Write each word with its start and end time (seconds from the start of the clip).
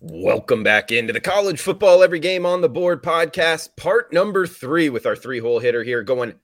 Welcome 0.00 0.62
back 0.62 0.92
into 0.92 1.12
the 1.12 1.20
college 1.20 1.60
football 1.60 2.04
every 2.04 2.20
game 2.20 2.46
on 2.46 2.60
the 2.60 2.68
board 2.68 3.02
podcast, 3.02 3.74
part 3.74 4.12
number 4.12 4.46
three 4.46 4.88
with 4.90 5.06
our 5.06 5.16
three 5.16 5.40
hole 5.40 5.58
hitter 5.58 5.82
here 5.82 6.04
going 6.04 6.34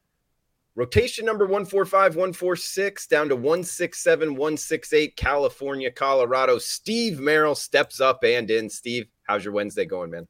rotation 0.74 1.24
number 1.24 1.44
145, 1.44 2.16
146 2.16 3.06
down 3.06 3.28
to 3.28 3.36
167, 3.36 4.30
168, 4.30 5.16
California, 5.16 5.88
Colorado. 5.92 6.58
Steve 6.58 7.20
Merrill 7.20 7.54
steps 7.54 8.00
up 8.00 8.24
and 8.24 8.50
in. 8.50 8.68
Steve, 8.68 9.06
how's 9.22 9.44
your 9.44 9.54
Wednesday 9.54 9.84
going, 9.84 10.10
man? 10.10 10.26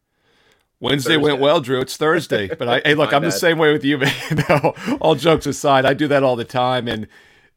Wednesday 0.81 1.15
Thursday. 1.15 1.23
went 1.23 1.41
well, 1.41 1.63
Drew. 1.63 1.81
It's 1.81 1.97
Thursday, 1.97 2.55
but 2.55 2.69
I, 2.69 2.83
hey, 2.85 2.95
look, 2.95 3.13
I'm 3.15 3.23
bad. 3.23 3.29
the 3.29 3.39
same 3.39 3.57
way 3.57 3.73
with 3.73 3.85
you, 3.85 3.97
man. 4.01 4.45
no, 4.51 4.75
all 5.01 5.15
jokes 5.15 5.47
aside, 5.47 5.87
I 5.87 5.95
do 5.95 6.09
that 6.09 6.23
all 6.23 6.37
the 6.37 6.45
time, 6.45 6.89
and 6.89 7.09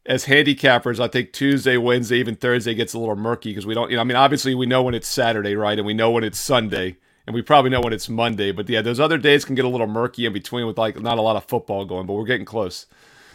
as 0.07 0.25
handicappers, 0.25 0.99
I 0.99 1.09
think 1.09 1.33
Tuesday, 1.33 1.75
Wednesday, 1.75 2.17
even 2.17 2.35
Thursday 2.35 2.73
gets 2.73 2.93
a 2.93 2.99
little 2.99 3.17
murky 3.17 3.51
because 3.51 3.65
we 3.65 3.73
don't, 3.73 3.89
you 3.91 3.97
know, 3.97 4.01
I 4.01 4.05
mean, 4.05 4.15
obviously 4.15 4.55
we 4.55 4.65
know 4.65 4.81
when 4.81 4.95
it's 4.95 5.07
Saturday, 5.07 5.55
right? 5.55 5.77
And 5.77 5.85
we 5.85 5.93
know 5.93 6.11
when 6.11 6.23
it's 6.23 6.39
Sunday, 6.39 6.95
and 7.27 7.33
we 7.33 7.41
probably 7.41 7.69
know 7.69 7.81
when 7.81 7.91
it's 7.91 8.07
Monday. 8.07 8.53
But 8.53 8.69
yeah, 8.69 8.81
those 8.81 9.01
other 9.01 9.17
days 9.17 9.43
can 9.43 9.53
get 9.53 9.65
a 9.65 9.69
little 9.69 9.85
murky 9.85 10.25
in 10.25 10.31
between 10.31 10.65
with 10.65 10.77
like 10.77 10.99
not 11.01 11.17
a 11.17 11.21
lot 11.21 11.35
of 11.35 11.43
football 11.43 11.83
going, 11.83 12.07
but 12.07 12.13
we're 12.13 12.25
getting 12.25 12.45
close. 12.45 12.85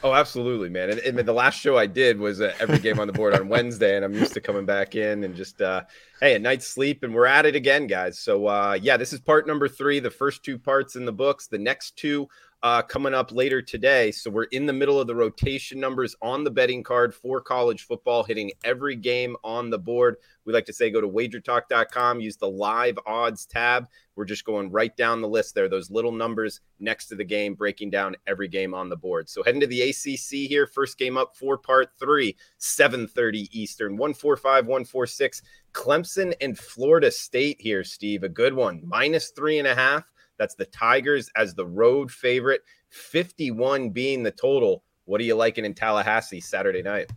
Oh, 0.05 0.15
absolutely, 0.15 0.69
man. 0.69 0.91
And, 0.91 0.99
and 0.99 1.19
the 1.19 1.33
last 1.33 1.61
show 1.61 1.79
I 1.79 1.87
did 1.87 2.19
was 2.19 2.41
uh, 2.41 2.53
every 2.59 2.79
game 2.81 2.99
on 2.99 3.07
the 3.07 3.13
board 3.13 3.35
on 3.35 3.49
Wednesday, 3.49 3.95
and 3.95 4.05
I'm 4.05 4.15
used 4.15 4.35
to 4.35 4.41
coming 4.41 4.65
back 4.65 4.97
in 4.97 5.23
and 5.23 5.37
just, 5.37 5.63
uh, 5.63 5.83
hey, 6.21 6.35
a 6.35 6.41
night's 6.41 6.67
sleep, 6.67 7.05
and 7.05 7.15
we're 7.15 7.27
at 7.27 7.47
it 7.47 7.55
again, 7.55 7.87
guys. 7.87 8.19
So, 8.19 8.49
uh, 8.49 8.77
yeah, 8.83 8.97
this 8.97 9.13
is 9.13 9.21
part 9.21 9.47
number 9.47 9.69
three, 9.69 10.01
the 10.01 10.11
first 10.11 10.43
two 10.43 10.59
parts 10.59 10.97
in 10.97 11.05
the 11.05 11.13
books. 11.13 11.47
The 11.47 11.59
next 11.59 11.97
two 11.97 12.29
uh, 12.63 12.81
coming 12.83 13.15
up 13.15 13.33
later 13.33 13.61
today. 13.61 14.13
So 14.13 14.31
we're 14.31 14.45
in 14.45 14.67
the 14.67 14.73
middle 14.73 15.01
of 15.01 15.09
the 15.09 15.15
rotation 15.15 15.81
numbers 15.81 16.15
on 16.23 16.45
the 16.45 16.51
betting 16.51 16.83
card 16.83 17.15
for 17.15 17.41
college 17.41 17.87
football, 17.87 18.23
hitting 18.23 18.53
every 18.65 18.95
game 18.95 19.37
on 19.43 19.69
the 19.69 19.79
board. 19.79 20.17
We 20.45 20.53
like 20.53 20.67
to 20.67 20.73
say 20.73 20.91
go 20.91 21.01
to 21.01 21.09
wagertalk.com, 21.09 22.21
use 22.21 22.37
the 22.37 22.49
live 22.49 22.99
odds 23.05 23.47
tab. 23.47 23.87
We're 24.15 24.27
just 24.27 24.45
going 24.45 24.71
right 24.71 24.97
down 24.97 25.23
the 25.23 25.29
list 25.29 25.55
there, 25.55 25.69
those 25.69 25.91
little 25.91 26.13
numbers 26.13 26.61
next 26.79 27.07
to 27.09 27.15
the 27.17 27.25
game, 27.25 27.55
breaking 27.55 27.91
down 27.91 28.15
every 28.27 28.49
game 28.49 28.75
on 28.75 28.89
the 28.89 28.97
board. 28.97 29.29
So 29.29 29.43
heading 29.43 29.61
to 29.63 29.67
the 29.67 29.83
ACC 29.83 30.49
here, 30.49 30.67
first 30.67 30.99
game 30.99 31.17
up, 31.17 31.35
for 31.37 31.59
part 31.59 31.91
three, 31.99 32.37
7:30 32.59 33.49
Eastern, 33.53 33.97
145, 33.97 34.67
146. 34.67 35.43
Clemson 35.73 36.35
and 36.43 36.59
Florida 36.59 37.11
State 37.11 37.59
here, 37.59 37.83
Steve. 37.83 38.23
A 38.23 38.29
good 38.29 38.53
one, 38.53 38.83
minus 38.85 39.31
three 39.31 39.59
and 39.59 39.67
a 39.67 39.75
half 39.75 40.05
that's 40.39 40.55
the 40.55 40.67
Tigers 40.67 41.31
as 41.37 41.55
the 41.55 41.67
road 41.67 42.11
favorite, 42.11 42.63
51 42.91 43.91
being 43.91 44.23
the 44.23 44.31
total. 44.31 44.83
What 45.05 45.21
are 45.21 45.25
you 45.25 45.35
liking 45.35 45.65
in 45.65 45.75
Tallahassee 45.75 46.41
Saturday 46.41 46.83
night? 46.83 47.11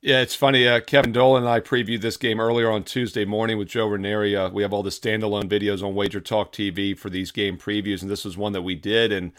Yeah, 0.00 0.20
it's 0.20 0.36
funny. 0.36 0.68
Uh, 0.68 0.80
Kevin 0.80 1.10
Dolan 1.10 1.42
and 1.42 1.50
I 1.50 1.58
previewed 1.58 2.02
this 2.02 2.16
game 2.16 2.38
earlier 2.38 2.70
on 2.70 2.84
Tuesday 2.84 3.24
morning 3.24 3.58
with 3.58 3.66
Joe 3.66 3.88
Ranieri. 3.88 4.36
Uh, 4.36 4.48
we 4.48 4.62
have 4.62 4.72
all 4.72 4.84
the 4.84 4.90
standalone 4.90 5.48
videos 5.48 5.82
on 5.82 5.96
Wager 5.96 6.20
Talk 6.20 6.52
TV 6.52 6.96
for 6.96 7.10
these 7.10 7.32
game 7.32 7.58
previews, 7.58 8.00
and 8.00 8.10
this 8.10 8.24
was 8.24 8.36
one 8.36 8.52
that 8.52 8.62
we 8.62 8.76
did. 8.76 9.10
And 9.10 9.32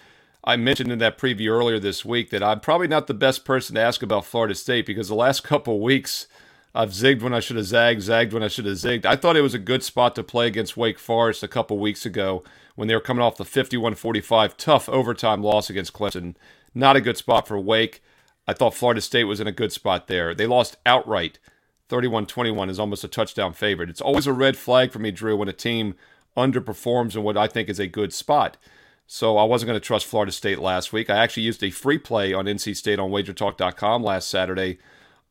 I 0.44 0.58
mentioned 0.58 0.92
in 0.92 1.00
that 1.00 1.17
preview 1.17 1.52
earlier 1.52 1.80
this 1.80 2.04
week 2.04 2.30
that 2.32 2.43
I'm 2.43 2.59
probably 2.59 2.89
not 2.89 3.08
the 3.08 3.14
best 3.14 3.45
person 3.45 3.76
to 3.76 3.82
ask 3.82 4.04
about 4.04 4.26
Florida 4.26 4.54
State 4.54 4.86
because 4.86 5.08
the 5.08 5.15
last 5.15 5.43
couple 5.45 5.80
weeks 5.80 6.27
I've 6.73 6.91
zigged 6.91 7.21
when 7.21 7.33
I 7.33 7.39
should 7.39 7.55
have 7.55 7.65
zagged, 7.65 8.03
zagged 8.03 8.31
when 8.31 8.43
I 8.43 8.47
should 8.47 8.65
have 8.65 8.75
zigged. 8.75 9.05
I 9.05 9.15
thought 9.15 9.35
it 9.35 9.41
was 9.41 9.55
a 9.55 9.59
good 9.59 9.83
spot 9.83 10.13
to 10.15 10.23
play 10.23 10.47
against 10.47 10.77
Wake 10.77 10.99
Forest 10.99 11.41
a 11.41 11.47
couple 11.47 11.80
weeks 11.80 12.05
ago 12.05 12.43
when 12.75 12.87
they 12.87 12.93
were 12.93 13.02
coming 13.02 13.23
off 13.23 13.37
the 13.37 13.43
51-45 13.43 14.55
tough 14.55 14.87
overtime 14.87 15.41
loss 15.41 15.69
against 15.69 15.93
Clemson. 15.93 16.35
Not 16.75 16.95
a 16.95 17.02
good 17.02 17.17
spot 17.17 17.47
for 17.47 17.59
Wake. 17.59 18.03
I 18.47 18.53
thought 18.53 18.75
Florida 18.75 19.02
State 19.02 19.23
was 19.23 19.39
in 19.39 19.47
a 19.47 19.52
good 19.52 19.71
spot 19.71 20.08
there. 20.08 20.35
They 20.35 20.47
lost 20.47 20.77
outright. 20.85 21.39
31-21 21.89 22.69
is 22.69 22.79
almost 22.79 23.03
a 23.03 23.08
touchdown 23.08 23.53
favorite. 23.53 23.89
It's 23.89 24.02
always 24.02 24.27
a 24.27 24.33
red 24.33 24.55
flag 24.55 24.91
for 24.91 24.99
me, 24.99 25.09
Drew, 25.09 25.35
when 25.35 25.49
a 25.49 25.53
team 25.53 25.95
underperforms 26.37 27.15
in 27.15 27.23
what 27.23 27.35
I 27.35 27.47
think 27.47 27.67
is 27.67 27.79
a 27.79 27.87
good 27.87 28.13
spot. 28.13 28.58
So 29.08 29.37
I 29.37 29.43
wasn't 29.43 29.69
going 29.69 29.79
to 29.79 29.85
trust 29.85 30.05
Florida 30.05 30.31
State 30.31 30.59
last 30.59 30.93
week. 30.93 31.09
I 31.09 31.17
actually 31.17 31.43
used 31.43 31.63
a 31.63 31.71
free 31.71 31.97
play 31.97 32.31
on 32.31 32.45
NC 32.45 32.75
State 32.75 32.99
on 32.99 33.09
wagertalk.com 33.09 34.03
last 34.03 34.27
Saturday 34.27 34.77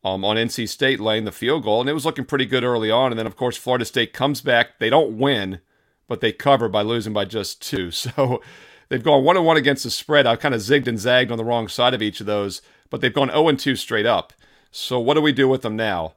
um, 0.03 0.23
on 0.23 0.37
NC 0.37 0.67
State 0.69 0.99
laying 0.99 1.25
the 1.25 1.31
field 1.31 1.63
goal, 1.63 1.81
and 1.81 1.89
it 1.89 1.93
was 1.93 2.05
looking 2.05 2.25
pretty 2.25 2.45
good 2.45 2.63
early 2.63 2.89
on. 2.91 3.11
And 3.11 3.19
then, 3.19 3.27
of 3.27 3.35
course, 3.35 3.57
Florida 3.57 3.85
State 3.85 4.13
comes 4.13 4.41
back. 4.41 4.79
They 4.79 4.89
don't 4.89 5.17
win, 5.17 5.59
but 6.07 6.21
they 6.21 6.31
cover 6.31 6.69
by 6.69 6.81
losing 6.81 7.13
by 7.13 7.25
just 7.25 7.61
two. 7.61 7.91
So 7.99 8.41
they've 8.89 9.03
gone 9.03 9.23
one 9.23 9.37
and 9.37 9.45
one 9.45 9.57
against 9.57 9.83
the 9.83 9.91
spread. 9.91 10.25
I've 10.25 10.39
kind 10.39 10.55
of 10.55 10.61
zigged 10.61 10.87
and 10.87 10.99
zagged 10.99 11.31
on 11.31 11.37
the 11.37 11.45
wrong 11.45 11.67
side 11.67 11.93
of 11.93 12.01
each 12.01 12.19
of 12.19 12.25
those, 12.25 12.61
but 12.89 13.01
they've 13.01 13.13
gone 13.13 13.29
0 13.29 13.49
and 13.49 13.59
2 13.59 13.75
straight 13.75 14.05
up. 14.05 14.33
So 14.71 14.99
what 14.99 15.15
do 15.15 15.21
we 15.21 15.31
do 15.31 15.47
with 15.47 15.61
them 15.61 15.75
now? 15.75 16.13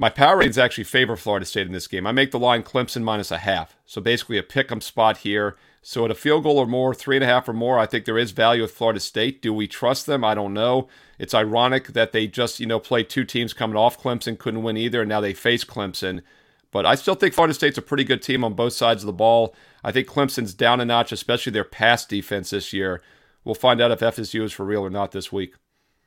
My 0.00 0.10
power 0.10 0.36
ratings 0.36 0.58
actually 0.58 0.84
favor 0.84 1.16
Florida 1.16 1.44
State 1.44 1.66
in 1.66 1.72
this 1.72 1.88
game. 1.88 2.06
I 2.06 2.12
make 2.12 2.30
the 2.30 2.38
line 2.38 2.62
Clemson 2.62 3.02
minus 3.02 3.32
a 3.32 3.38
half. 3.38 3.76
So 3.84 4.00
basically 4.00 4.38
a 4.38 4.44
pick 4.44 4.70
'em 4.70 4.80
spot 4.80 5.18
here. 5.18 5.56
So 5.82 6.04
at 6.04 6.10
a 6.10 6.14
field 6.14 6.44
goal 6.44 6.58
or 6.58 6.66
more, 6.66 6.94
three 6.94 7.16
and 7.16 7.24
a 7.24 7.28
half 7.28 7.48
or 7.48 7.52
more, 7.52 7.78
I 7.78 7.86
think 7.86 8.04
there 8.04 8.18
is 8.18 8.30
value 8.30 8.62
with 8.62 8.70
Florida 8.70 9.00
State. 9.00 9.42
Do 9.42 9.52
we 9.52 9.66
trust 9.66 10.06
them? 10.06 10.24
I 10.24 10.34
don't 10.34 10.54
know. 10.54 10.88
It's 11.18 11.34
ironic 11.34 11.88
that 11.88 12.12
they 12.12 12.26
just, 12.26 12.60
you 12.60 12.66
know, 12.66 12.78
played 12.78 13.08
two 13.08 13.24
teams 13.24 13.52
coming 13.52 13.76
off 13.76 14.00
Clemson, 14.00 14.38
couldn't 14.38 14.62
win 14.62 14.76
either, 14.76 15.02
and 15.02 15.08
now 15.08 15.20
they 15.20 15.34
face 15.34 15.64
Clemson. 15.64 16.22
But 16.70 16.86
I 16.86 16.94
still 16.94 17.14
think 17.14 17.34
Florida 17.34 17.54
State's 17.54 17.78
a 17.78 17.82
pretty 17.82 18.04
good 18.04 18.22
team 18.22 18.44
on 18.44 18.54
both 18.54 18.72
sides 18.74 19.02
of 19.02 19.06
the 19.06 19.12
ball. 19.12 19.54
I 19.82 19.90
think 19.90 20.06
Clemson's 20.06 20.54
down 20.54 20.80
a 20.80 20.84
notch, 20.84 21.12
especially 21.12 21.52
their 21.52 21.64
pass 21.64 22.04
defense 22.04 22.50
this 22.50 22.72
year. 22.72 23.02
We'll 23.44 23.54
find 23.54 23.80
out 23.80 23.90
if 23.90 24.00
FSU 24.00 24.42
is 24.42 24.52
for 24.52 24.64
real 24.64 24.82
or 24.82 24.90
not 24.90 25.12
this 25.12 25.32
week. 25.32 25.54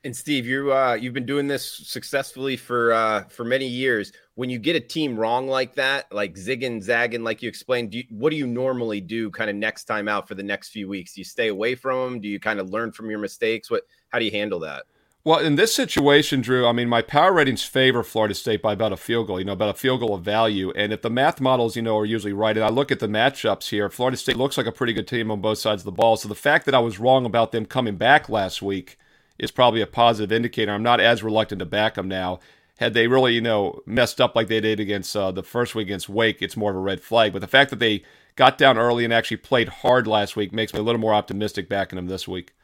And 0.04 0.16
Steve, 0.16 0.46
you 0.46 0.72
uh, 0.72 0.94
you've 0.94 1.14
been 1.14 1.26
doing 1.26 1.46
this 1.46 1.64
successfully 1.64 2.56
for 2.56 2.92
uh, 2.92 3.24
for 3.28 3.44
many 3.44 3.66
years. 3.66 4.12
When 4.34 4.50
you 4.50 4.58
get 4.58 4.74
a 4.74 4.80
team 4.80 5.16
wrong 5.16 5.46
like 5.46 5.76
that, 5.76 6.12
like 6.12 6.34
zigging, 6.34 6.82
zagging, 6.82 7.22
like 7.22 7.40
you 7.40 7.48
explained, 7.48 7.92
do 7.92 7.98
you, 7.98 8.04
what 8.10 8.30
do 8.30 8.36
you 8.36 8.46
normally 8.46 9.00
do 9.00 9.30
kind 9.30 9.48
of 9.48 9.54
next 9.54 9.84
time 9.84 10.08
out 10.08 10.26
for 10.26 10.34
the 10.34 10.42
next 10.42 10.70
few 10.70 10.88
weeks? 10.88 11.14
Do 11.14 11.20
you 11.20 11.24
stay 11.24 11.48
away 11.48 11.76
from 11.76 12.12
them? 12.12 12.20
Do 12.20 12.28
you 12.28 12.40
kind 12.40 12.58
of 12.58 12.70
learn 12.70 12.90
from 12.90 13.10
your 13.10 13.20
mistakes? 13.20 13.70
What 13.70 13.84
how 14.08 14.18
do 14.18 14.24
you 14.24 14.32
handle 14.32 14.58
that? 14.60 14.86
Well, 15.24 15.38
in 15.38 15.54
this 15.54 15.72
situation, 15.72 16.40
Drew, 16.40 16.66
I 16.66 16.72
mean, 16.72 16.88
my 16.88 17.00
power 17.00 17.32
ratings 17.32 17.62
favor 17.62 18.02
Florida 18.02 18.34
State 18.34 18.60
by 18.60 18.72
about 18.72 18.92
a 18.92 18.96
field 18.96 19.28
goal, 19.28 19.38
you 19.38 19.44
know, 19.44 19.52
about 19.52 19.68
a 19.68 19.78
field 19.78 20.00
goal 20.00 20.16
of 20.16 20.24
value. 20.24 20.72
And 20.74 20.92
if 20.92 21.02
the 21.02 21.10
math 21.10 21.40
models, 21.40 21.76
you 21.76 21.82
know, 21.82 21.96
are 21.96 22.04
usually 22.04 22.32
right, 22.32 22.56
and 22.56 22.66
I 22.66 22.70
look 22.70 22.90
at 22.90 22.98
the 22.98 23.06
matchups 23.06 23.68
here, 23.68 23.88
Florida 23.88 24.16
State 24.16 24.36
looks 24.36 24.56
like 24.56 24.66
a 24.66 24.72
pretty 24.72 24.92
good 24.92 25.06
team 25.06 25.30
on 25.30 25.40
both 25.40 25.58
sides 25.58 25.82
of 25.82 25.84
the 25.84 25.92
ball. 25.92 26.16
So 26.16 26.28
the 26.28 26.34
fact 26.34 26.66
that 26.66 26.74
I 26.74 26.80
was 26.80 26.98
wrong 26.98 27.24
about 27.24 27.52
them 27.52 27.66
coming 27.66 27.94
back 27.94 28.28
last 28.28 28.62
week 28.62 28.98
is 29.38 29.52
probably 29.52 29.80
a 29.80 29.86
positive 29.86 30.32
indicator. 30.32 30.72
I'm 30.72 30.82
not 30.82 30.98
as 30.98 31.22
reluctant 31.22 31.60
to 31.60 31.66
back 31.66 31.94
them 31.94 32.08
now. 32.08 32.40
Had 32.78 32.92
they 32.92 33.06
really, 33.06 33.34
you 33.34 33.40
know, 33.40 33.80
messed 33.86 34.20
up 34.20 34.34
like 34.34 34.48
they 34.48 34.60
did 34.60 34.80
against 34.80 35.14
uh, 35.14 35.30
the 35.30 35.44
first 35.44 35.76
week 35.76 35.86
against 35.86 36.08
Wake, 36.08 36.42
it's 36.42 36.56
more 36.56 36.72
of 36.72 36.76
a 36.76 36.80
red 36.80 37.00
flag. 37.00 37.32
But 37.32 37.42
the 37.42 37.46
fact 37.46 37.70
that 37.70 37.78
they 37.78 38.02
got 38.34 38.58
down 38.58 38.76
early 38.76 39.04
and 39.04 39.14
actually 39.14 39.36
played 39.36 39.68
hard 39.68 40.08
last 40.08 40.34
week 40.34 40.52
makes 40.52 40.74
me 40.74 40.80
a 40.80 40.82
little 40.82 41.00
more 41.00 41.14
optimistic 41.14 41.68
backing 41.68 41.96
them 41.96 42.08
this 42.08 42.26
week. 42.26 42.54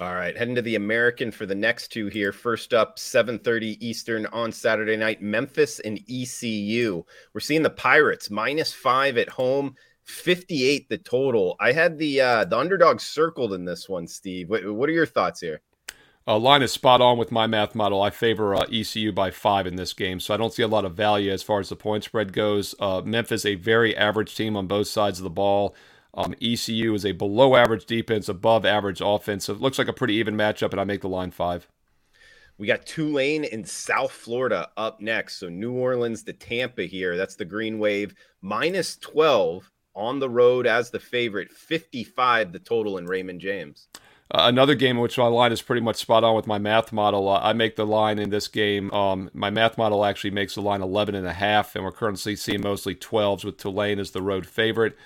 All 0.00 0.14
right, 0.14 0.38
heading 0.38 0.54
to 0.54 0.62
the 0.62 0.76
American 0.76 1.32
for 1.32 1.44
the 1.44 1.56
next 1.56 1.88
two 1.88 2.06
here. 2.06 2.30
First 2.30 2.72
up, 2.72 3.00
7:30 3.00 3.78
Eastern 3.80 4.26
on 4.26 4.52
Saturday 4.52 4.96
night, 4.96 5.20
Memphis 5.20 5.80
and 5.80 5.98
ECU. 6.08 7.02
We're 7.34 7.40
seeing 7.40 7.64
the 7.64 7.70
Pirates 7.70 8.30
minus 8.30 8.72
5 8.72 9.18
at 9.18 9.28
home, 9.28 9.74
58 10.04 10.88
the 10.88 10.98
total. 10.98 11.56
I 11.58 11.72
had 11.72 11.98
the 11.98 12.20
uh 12.20 12.44
the 12.44 12.56
underdog 12.56 13.00
circled 13.00 13.52
in 13.52 13.64
this 13.64 13.88
one, 13.88 14.06
Steve. 14.06 14.48
What, 14.48 14.64
what 14.72 14.88
are 14.88 14.92
your 14.92 15.04
thoughts 15.04 15.40
here? 15.40 15.62
Uh, 16.28 16.38
line 16.38 16.62
is 16.62 16.70
spot 16.70 17.00
on 17.00 17.18
with 17.18 17.32
my 17.32 17.48
math 17.48 17.74
model. 17.74 18.00
I 18.00 18.10
favor 18.10 18.54
uh, 18.54 18.66
ECU 18.72 19.10
by 19.10 19.32
five 19.32 19.66
in 19.66 19.74
this 19.74 19.94
game, 19.94 20.20
so 20.20 20.32
I 20.32 20.36
don't 20.36 20.52
see 20.52 20.62
a 20.62 20.68
lot 20.68 20.84
of 20.84 20.94
value 20.94 21.32
as 21.32 21.42
far 21.42 21.58
as 21.58 21.70
the 21.70 21.76
point 21.76 22.04
spread 22.04 22.32
goes. 22.32 22.72
Uh, 22.78 23.02
Memphis, 23.04 23.44
a 23.44 23.56
very 23.56 23.96
average 23.96 24.36
team 24.36 24.56
on 24.56 24.68
both 24.68 24.86
sides 24.86 25.18
of 25.18 25.24
the 25.24 25.30
ball. 25.30 25.74
Um, 26.18 26.34
ECU 26.42 26.94
is 26.94 27.06
a 27.06 27.12
below 27.12 27.54
average 27.54 27.86
defense, 27.86 28.28
above 28.28 28.66
average 28.66 29.00
offense. 29.00 29.44
So 29.44 29.52
it 29.52 29.60
looks 29.60 29.78
like 29.78 29.86
a 29.86 29.92
pretty 29.92 30.14
even 30.14 30.36
matchup, 30.36 30.72
and 30.72 30.80
I 30.80 30.84
make 30.84 31.00
the 31.00 31.08
line 31.08 31.30
five. 31.30 31.68
We 32.58 32.66
got 32.66 32.86
Tulane 32.86 33.44
in 33.44 33.64
South 33.64 34.10
Florida 34.10 34.68
up 34.76 35.00
next. 35.00 35.38
So 35.38 35.48
New 35.48 35.72
Orleans 35.72 36.24
to 36.24 36.32
Tampa 36.32 36.82
here. 36.82 37.16
That's 37.16 37.36
the 37.36 37.44
Green 37.44 37.78
Wave 37.78 38.14
minus 38.42 38.96
12 38.96 39.70
on 39.94 40.18
the 40.18 40.28
road 40.28 40.66
as 40.66 40.90
the 40.90 40.98
favorite, 40.98 41.52
55 41.52 42.52
the 42.52 42.58
total 42.58 42.98
in 42.98 43.06
Raymond 43.06 43.40
James. 43.40 43.86
Uh, 44.30 44.42
another 44.44 44.74
game 44.74 44.96
in 44.96 45.02
which 45.02 45.16
my 45.16 45.26
line 45.28 45.52
is 45.52 45.62
pretty 45.62 45.80
much 45.80 45.96
spot 45.96 46.24
on 46.24 46.34
with 46.34 46.48
my 46.48 46.58
math 46.58 46.92
model. 46.92 47.28
Uh, 47.28 47.40
I 47.40 47.52
make 47.52 47.76
the 47.76 47.86
line 47.86 48.18
in 48.18 48.30
this 48.30 48.48
game. 48.48 48.92
Um, 48.92 49.30
my 49.32 49.50
math 49.50 49.78
model 49.78 50.04
actually 50.04 50.32
makes 50.32 50.56
the 50.56 50.62
line 50.62 50.82
11 50.82 51.14
and 51.14 51.28
a 51.28 51.32
half, 51.32 51.76
and 51.76 51.84
we're 51.84 51.92
currently 51.92 52.34
seeing 52.34 52.60
mostly 52.60 52.96
12s 52.96 53.44
with 53.44 53.56
Tulane 53.56 54.00
as 54.00 54.10
the 54.10 54.20
road 54.20 54.46
favorite. 54.46 54.98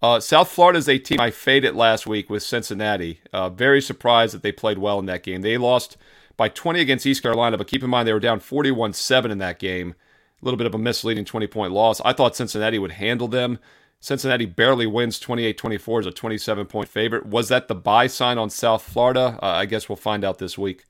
Uh, 0.00 0.20
South 0.20 0.48
Florida 0.48 0.78
is 0.78 0.88
a 0.88 0.98
team 0.98 1.20
I 1.20 1.30
faded 1.30 1.74
last 1.74 2.06
week 2.06 2.30
with 2.30 2.44
Cincinnati. 2.44 3.20
Uh, 3.32 3.48
very 3.48 3.82
surprised 3.82 4.32
that 4.32 4.42
they 4.42 4.52
played 4.52 4.78
well 4.78 5.00
in 5.00 5.06
that 5.06 5.24
game. 5.24 5.42
They 5.42 5.58
lost 5.58 5.96
by 6.36 6.48
20 6.48 6.80
against 6.80 7.04
East 7.04 7.22
Carolina, 7.22 7.58
but 7.58 7.66
keep 7.66 7.82
in 7.82 7.90
mind 7.90 8.06
they 8.06 8.12
were 8.12 8.20
down 8.20 8.38
41 8.38 8.92
7 8.92 9.30
in 9.30 9.38
that 9.38 9.58
game. 9.58 9.94
A 10.40 10.44
little 10.44 10.56
bit 10.56 10.68
of 10.68 10.74
a 10.74 10.78
misleading 10.78 11.24
20 11.24 11.48
point 11.48 11.72
loss. 11.72 12.00
I 12.04 12.12
thought 12.12 12.36
Cincinnati 12.36 12.78
would 12.78 12.92
handle 12.92 13.26
them. 13.26 13.58
Cincinnati 13.98 14.46
barely 14.46 14.86
wins 14.86 15.18
28 15.18 15.58
24 15.58 16.00
as 16.00 16.06
a 16.06 16.12
27 16.12 16.66
point 16.66 16.88
favorite. 16.88 17.26
Was 17.26 17.48
that 17.48 17.66
the 17.66 17.74
buy 17.74 18.06
sign 18.06 18.38
on 18.38 18.50
South 18.50 18.82
Florida? 18.82 19.36
Uh, 19.42 19.46
I 19.46 19.66
guess 19.66 19.88
we'll 19.88 19.96
find 19.96 20.24
out 20.24 20.38
this 20.38 20.56
week. 20.56 20.84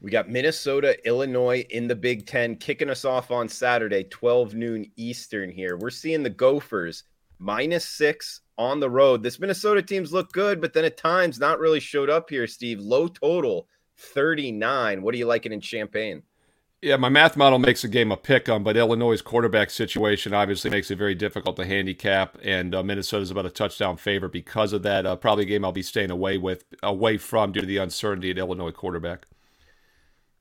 We 0.00 0.10
got 0.10 0.28
Minnesota, 0.28 0.96
Illinois 1.06 1.64
in 1.70 1.86
the 1.86 1.94
Big 1.94 2.26
Ten 2.26 2.56
kicking 2.56 2.90
us 2.90 3.04
off 3.04 3.30
on 3.30 3.48
Saturday, 3.48 4.02
12 4.02 4.56
noon 4.56 4.90
Eastern 4.96 5.48
here. 5.48 5.76
We're 5.76 5.90
seeing 5.90 6.24
the 6.24 6.30
Gophers 6.30 7.04
minus 7.42 7.86
six 7.86 8.40
on 8.56 8.80
the 8.80 8.90
road. 8.90 9.22
This 9.22 9.40
Minnesota 9.40 9.82
teams 9.82 10.12
look 10.12 10.32
good, 10.32 10.60
but 10.60 10.72
then 10.72 10.84
at 10.84 10.96
times 10.96 11.38
not 11.38 11.58
really 11.58 11.80
showed 11.80 12.08
up 12.08 12.30
here, 12.30 12.46
Steve. 12.46 12.80
Low 12.80 13.08
total 13.08 13.66
39. 13.98 15.02
What 15.02 15.14
are 15.14 15.18
you 15.18 15.26
liking 15.26 15.52
in 15.52 15.60
Champaign? 15.60 16.22
Yeah, 16.80 16.96
my 16.96 17.08
math 17.08 17.36
model 17.36 17.60
makes 17.60 17.82
the 17.82 17.88
game 17.88 18.10
a 18.10 18.16
pick 18.16 18.48
on, 18.48 18.64
but 18.64 18.76
Illinois' 18.76 19.22
quarterback 19.22 19.70
situation 19.70 20.34
obviously 20.34 20.68
makes 20.68 20.90
it 20.90 20.98
very 20.98 21.14
difficult 21.14 21.54
to 21.56 21.64
handicap, 21.64 22.36
and 22.42 22.74
uh, 22.74 22.82
Minnesota's 22.82 23.30
about 23.30 23.46
a 23.46 23.50
touchdown 23.50 23.96
favorite 23.96 24.32
because 24.32 24.72
of 24.72 24.82
that. 24.82 25.06
Uh, 25.06 25.14
probably 25.14 25.44
a 25.44 25.46
game 25.46 25.64
I'll 25.64 25.70
be 25.70 25.82
staying 25.82 26.10
away 26.10 26.38
with, 26.38 26.64
away 26.82 27.18
from 27.18 27.52
due 27.52 27.60
to 27.60 27.66
the 27.66 27.76
uncertainty 27.76 28.32
at 28.32 28.38
Illinois 28.38 28.72
quarterback. 28.72 29.26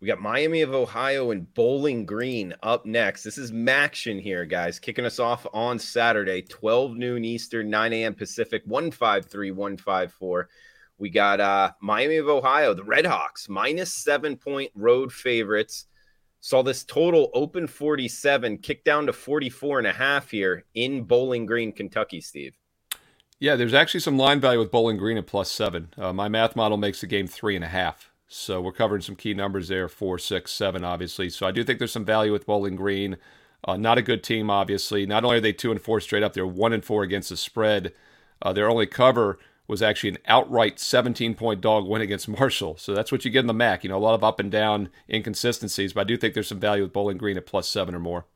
We 0.02 0.08
got 0.08 0.20
Miami 0.20 0.62
of 0.62 0.74
Ohio 0.74 1.32
and 1.32 1.54
Bowling 1.54 2.06
Green 2.06 2.54
up 2.64 2.86
next. 2.86 3.24
This 3.24 3.38
is 3.38 3.52
MACtion 3.52 4.20
here, 4.20 4.46
guys, 4.46 4.80
kicking 4.80 5.06
us 5.06 5.20
off 5.20 5.46
on 5.54 5.80
Saturday, 5.80 6.42
12 6.42 6.98
noon 6.98 7.24
Eastern, 7.24 7.70
9 7.70 7.94
a.m. 7.94 8.16
Pacific, 8.16 8.64
153, 8.66 9.52
154. 9.52 10.50
We 10.98 11.10
got 11.10 11.40
uh, 11.40 11.72
Miami 11.82 12.18
of 12.18 12.28
Ohio, 12.28 12.74
the 12.74 12.84
Redhawks, 12.84 13.48
minus 13.48 13.94
seven 13.94 14.36
point 14.36 14.72
road 14.76 15.14
favorites 15.14 15.86
Saw 16.44 16.64
this 16.64 16.84
total 16.84 17.30
open 17.36 17.68
47, 17.68 18.58
kick 18.58 18.84
down 18.84 19.06
to 19.06 19.14
44 19.14 19.78
and 19.78 19.88
a 19.88 19.94
half 19.94 20.32
here 20.32 20.66
in 20.74 21.04
Bowling 21.04 21.46
Green, 21.46 21.72
Kentucky, 21.72 22.20
Steve. 22.20 22.58
Yeah, 23.40 23.56
there's 23.56 23.76
actually 23.76 24.00
some 24.00 24.18
line 24.18 24.40
value 24.40 24.58
with 24.58 24.72
Bowling 24.72 24.98
Green 24.98 25.18
at 25.18 25.28
plus 25.28 25.52
seven. 25.52 25.94
Uh, 25.96 26.12
my 26.12 26.30
math 26.30 26.56
model 26.56 26.78
makes 26.78 27.00
the 27.02 27.08
game 27.08 27.28
three 27.28 27.56
and 27.56 27.64
a 27.64 27.68
half. 27.68 28.11
So 28.34 28.62
we're 28.62 28.72
covering 28.72 29.02
some 29.02 29.18
key 29.18 29.34
numbers 29.34 29.68
there 29.68 29.90
four, 29.90 30.18
six, 30.18 30.52
seven, 30.52 30.86
obviously. 30.86 31.30
So 31.30 31.46
I 31.46 31.52
do 31.52 31.66
think 31.66 31.80
there's 31.80 31.92
some 31.92 32.06
value 32.06 32.32
with 32.32 32.46
Bowling 32.46 32.78
Green. 32.78 33.18
Uh, 33.66 33.76
not 33.76 33.98
a 33.98 34.02
good 34.02 34.24
team, 34.24 34.50
obviously. 34.50 35.06
Not 35.06 35.26
only 35.26 35.38
are 35.38 35.42
they 35.42 35.52
two 35.52 35.70
and 35.70 35.82
four 35.82 36.00
straight 36.00 36.24
up, 36.24 36.32
they're 36.32 36.48
one 36.48 36.72
and 36.72 36.84
four 36.84 37.04
against 37.04 37.28
the 37.28 37.36
spread. 37.36 37.92
Uh, 38.42 38.54
their 38.54 38.70
only 38.70 38.88
cover 38.88 39.38
was 39.68 39.82
actually 39.82 40.12
an 40.12 40.18
outright 40.28 40.80
17 40.80 41.36
point 41.36 41.60
dog 41.60 41.86
win 41.86 42.02
against 42.02 42.30
Marshall. 42.40 42.78
So 42.78 42.94
that's 42.94 43.12
what 43.12 43.26
you 43.26 43.32
get 43.32 43.42
in 43.42 43.48
the 43.48 43.54
MAC. 43.54 43.84
You 43.84 43.90
know, 43.90 43.98
a 43.98 44.00
lot 44.00 44.16
of 44.16 44.24
up 44.24 44.40
and 44.40 44.50
down 44.50 44.88
inconsistencies, 45.10 45.92
but 45.92 46.02
I 46.02 46.06
do 46.06 46.16
think 46.16 46.34
there's 46.34 46.48
some 46.48 46.60
value 46.60 46.84
with 46.84 46.94
Bowling 46.94 47.18
Green 47.18 47.36
at 47.36 47.46
plus 47.46 47.68
seven 47.68 47.94
or 47.94 48.00
more. 48.00 48.28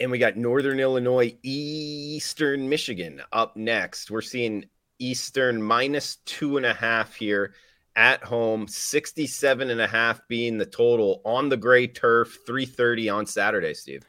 And 0.00 0.10
we 0.10 0.16
got 0.16 0.38
Northern 0.38 0.80
Illinois, 0.80 1.36
Eastern 1.42 2.66
Michigan 2.70 3.20
up 3.30 3.58
next. 3.58 4.10
We're 4.10 4.22
seeing 4.22 4.64
Eastern 4.98 5.62
minus 5.62 6.16
two 6.24 6.56
and 6.56 6.64
a 6.64 6.72
half 6.72 7.14
here 7.14 7.52
at 7.96 8.22
home, 8.24 8.68
67 8.68 9.70
and 9.70 9.80
a 9.80 9.86
half 9.86 10.20
being 10.28 10.58
the 10.58 10.66
total 10.66 11.22
on 11.24 11.48
the 11.48 11.56
gray 11.56 11.86
turf, 11.86 12.38
330 12.46 13.08
on 13.08 13.26
Saturday, 13.26 13.74
Steve. 13.74 14.04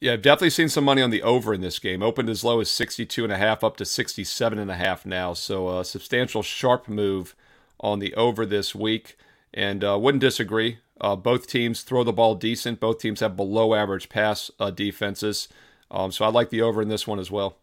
Yeah, 0.00 0.14
I've 0.14 0.22
definitely 0.22 0.50
seen 0.50 0.68
some 0.68 0.84
money 0.84 1.00
on 1.00 1.10
the 1.10 1.22
over 1.22 1.54
in 1.54 1.60
this 1.60 1.78
game. 1.78 2.02
Opened 2.02 2.28
as 2.28 2.44
low 2.44 2.60
as 2.60 2.70
62 2.70 3.24
and 3.24 3.32
a 3.32 3.38
half 3.38 3.62
up 3.62 3.76
to 3.78 3.84
67 3.84 4.58
and 4.58 4.70
a 4.70 4.76
half 4.76 5.06
now. 5.06 5.32
So 5.32 5.78
a 5.78 5.84
substantial 5.84 6.42
sharp 6.42 6.88
move 6.88 7.34
on 7.80 7.98
the 7.98 8.14
over 8.14 8.44
this 8.44 8.74
week 8.74 9.16
and 9.54 9.82
uh, 9.84 9.98
wouldn't 9.98 10.20
disagree. 10.20 10.78
Uh, 11.00 11.16
both 11.16 11.46
teams 11.46 11.82
throw 11.82 12.04
the 12.04 12.12
ball 12.12 12.34
decent. 12.34 12.80
Both 12.80 12.98
teams 12.98 13.20
have 13.20 13.36
below 13.36 13.74
average 13.74 14.08
pass 14.08 14.50
uh, 14.58 14.70
defenses. 14.70 15.48
Um, 15.90 16.12
so 16.12 16.24
I 16.24 16.28
like 16.28 16.50
the 16.50 16.62
over 16.62 16.82
in 16.82 16.88
this 16.88 17.06
one 17.06 17.18
as 17.18 17.30
well. 17.30 17.56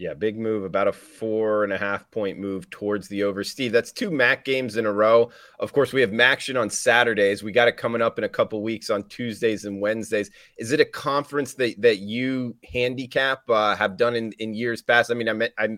Yeah, 0.00 0.14
big 0.14 0.38
move, 0.38 0.64
about 0.64 0.88
a 0.88 0.92
four 0.92 1.62
and 1.62 1.74
a 1.74 1.76
half 1.76 2.10
point 2.10 2.38
move 2.38 2.70
towards 2.70 3.06
the 3.08 3.22
over. 3.22 3.44
Steve, 3.44 3.70
that's 3.70 3.92
two 3.92 4.10
MAC 4.10 4.46
games 4.46 4.78
in 4.78 4.86
a 4.86 4.92
row. 4.92 5.28
Of 5.58 5.74
course, 5.74 5.92
we 5.92 6.00
have 6.00 6.08
MACtion 6.08 6.58
on 6.58 6.70
Saturdays. 6.70 7.42
We 7.42 7.52
got 7.52 7.68
it 7.68 7.76
coming 7.76 8.00
up 8.00 8.16
in 8.16 8.24
a 8.24 8.28
couple 8.28 8.62
weeks 8.62 8.88
on 8.88 9.02
Tuesdays 9.08 9.66
and 9.66 9.78
Wednesdays. 9.78 10.30
Is 10.56 10.72
it 10.72 10.80
a 10.80 10.86
conference 10.86 11.52
that 11.56 11.78
that 11.82 11.98
you 11.98 12.56
handicap 12.64 13.42
uh, 13.50 13.76
have 13.76 13.98
done 13.98 14.16
in, 14.16 14.32
in 14.38 14.54
years 14.54 14.80
past? 14.80 15.10
I 15.10 15.14
mean, 15.14 15.28
I 15.28 15.50
I 15.58 15.68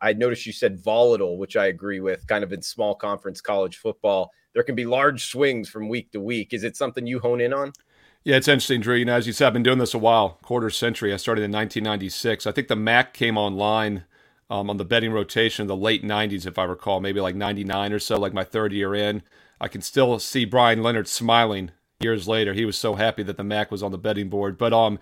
I 0.00 0.14
noticed 0.14 0.46
you 0.46 0.54
said 0.54 0.82
volatile, 0.82 1.36
which 1.36 1.54
I 1.54 1.66
agree 1.66 2.00
with. 2.00 2.26
Kind 2.26 2.44
of 2.44 2.54
in 2.54 2.62
small 2.62 2.94
conference 2.94 3.42
college 3.42 3.76
football, 3.76 4.30
there 4.54 4.62
can 4.62 4.74
be 4.74 4.86
large 4.86 5.26
swings 5.26 5.68
from 5.68 5.90
week 5.90 6.12
to 6.12 6.20
week. 6.20 6.54
Is 6.54 6.64
it 6.64 6.78
something 6.78 7.06
you 7.06 7.18
hone 7.18 7.42
in 7.42 7.52
on? 7.52 7.72
Yeah, 8.22 8.36
it's 8.36 8.48
interesting, 8.48 8.82
Drew. 8.82 8.96
You 8.96 9.06
know, 9.06 9.14
as 9.14 9.26
you 9.26 9.32
said, 9.32 9.46
I've 9.46 9.52
been 9.54 9.62
doing 9.62 9.78
this 9.78 9.94
a 9.94 9.98
while, 9.98 10.38
quarter 10.42 10.68
century. 10.68 11.12
I 11.12 11.16
started 11.16 11.42
in 11.42 11.52
1996. 11.52 12.46
I 12.46 12.52
think 12.52 12.68
the 12.68 12.76
MAC 12.76 13.14
came 13.14 13.38
online 13.38 14.04
um, 14.50 14.68
on 14.68 14.76
the 14.76 14.84
betting 14.84 15.12
rotation 15.12 15.62
in 15.62 15.68
the 15.68 15.76
late 15.76 16.04
90s, 16.04 16.46
if 16.46 16.58
I 16.58 16.64
recall, 16.64 17.00
maybe 17.00 17.20
like 17.20 17.34
99 17.34 17.94
or 17.94 17.98
so, 17.98 18.18
like 18.18 18.34
my 18.34 18.44
third 18.44 18.72
year 18.72 18.94
in. 18.94 19.22
I 19.58 19.68
can 19.68 19.80
still 19.80 20.18
see 20.18 20.44
Brian 20.44 20.82
Leonard 20.82 21.08
smiling 21.08 21.70
years 22.00 22.28
later. 22.28 22.52
He 22.52 22.66
was 22.66 22.76
so 22.76 22.94
happy 22.94 23.22
that 23.22 23.38
the 23.38 23.44
MAC 23.44 23.70
was 23.70 23.82
on 23.82 23.90
the 23.90 23.98
betting 23.98 24.28
board. 24.28 24.58
But 24.58 24.74
um, 24.74 24.98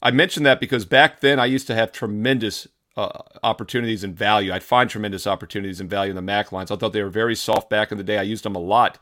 I 0.00 0.12
mentioned 0.12 0.46
that 0.46 0.60
because 0.60 0.84
back 0.84 1.20
then 1.20 1.40
I 1.40 1.46
used 1.46 1.66
to 1.66 1.74
have 1.74 1.90
tremendous 1.90 2.68
uh, 2.96 3.22
opportunities 3.42 4.04
and 4.04 4.16
value. 4.16 4.52
I'd 4.52 4.62
find 4.62 4.88
tremendous 4.88 5.26
opportunities 5.26 5.80
and 5.80 5.90
value 5.90 6.10
in 6.10 6.16
the 6.16 6.22
MAC 6.22 6.52
lines. 6.52 6.70
I 6.70 6.76
thought 6.76 6.92
they 6.92 7.02
were 7.02 7.08
very 7.08 7.34
soft 7.34 7.70
back 7.70 7.90
in 7.90 7.98
the 7.98 8.04
day. 8.04 8.18
I 8.18 8.22
used 8.22 8.44
them 8.44 8.54
a 8.54 8.60
lot 8.60 8.98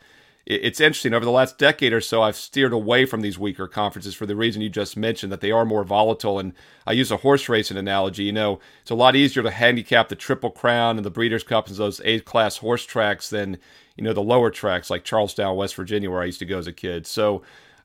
it's 0.51 0.81
interesting. 0.81 1.15
Over 1.15 1.25
the 1.25 1.31
last 1.31 1.59
decade 1.59 1.93
or 1.93 2.01
so, 2.01 2.23
I've 2.23 2.37
steered 2.37 2.73
away 2.73 3.05
from 3.05 3.21
these 3.21 3.39
weaker 3.39 3.69
conferences 3.69 4.15
for 4.15 4.27
the 4.27 4.35
reason 4.35 4.63
you 4.63 4.69
just 4.69 4.97
mentioned 4.97 5.31
that 5.31 5.41
they 5.41 5.53
are 5.53 5.65
more 5.65 5.85
volatile. 5.85 6.39
And 6.39 6.53
I 6.87 6.93
use 6.93 7.11
a 7.11 7.19
horse 7.19 7.49
racing 7.49 7.77
analogy. 7.77 8.25
You 8.25 8.33
know, 8.33 8.59
it's 8.83 8.91
a 8.91 8.97
lot 8.97 9.15
easier 9.15 9.43
to 9.43 9.51
handicap 9.51 10.09
the 10.09 10.17
Triple 10.17 10.51
Crown 10.51 10.97
and 10.97 11.05
the 11.05 11.11
Breeders' 11.11 11.45
Cup 11.45 11.69
and 11.69 11.77
those 11.77 12.01
A 12.05 12.21
class 12.21 12.57
horse 12.57 12.85
tracks 12.85 13.31
than 13.31 13.59
you 13.97 14.03
know 14.03 14.13
the 14.13 14.23
lower 14.23 14.51
tracks 14.51 14.91
like 14.91 15.05
Charlestown, 15.05 15.57
West 15.57 15.77
Virginia, 15.77 16.11
where 16.11 16.23
I 16.23 16.27
used 16.27 16.41
to 16.41 16.47
go 16.47 16.59
as 16.59 16.67
a 16.67 16.73
kid. 16.73 17.07
So. 17.07 17.43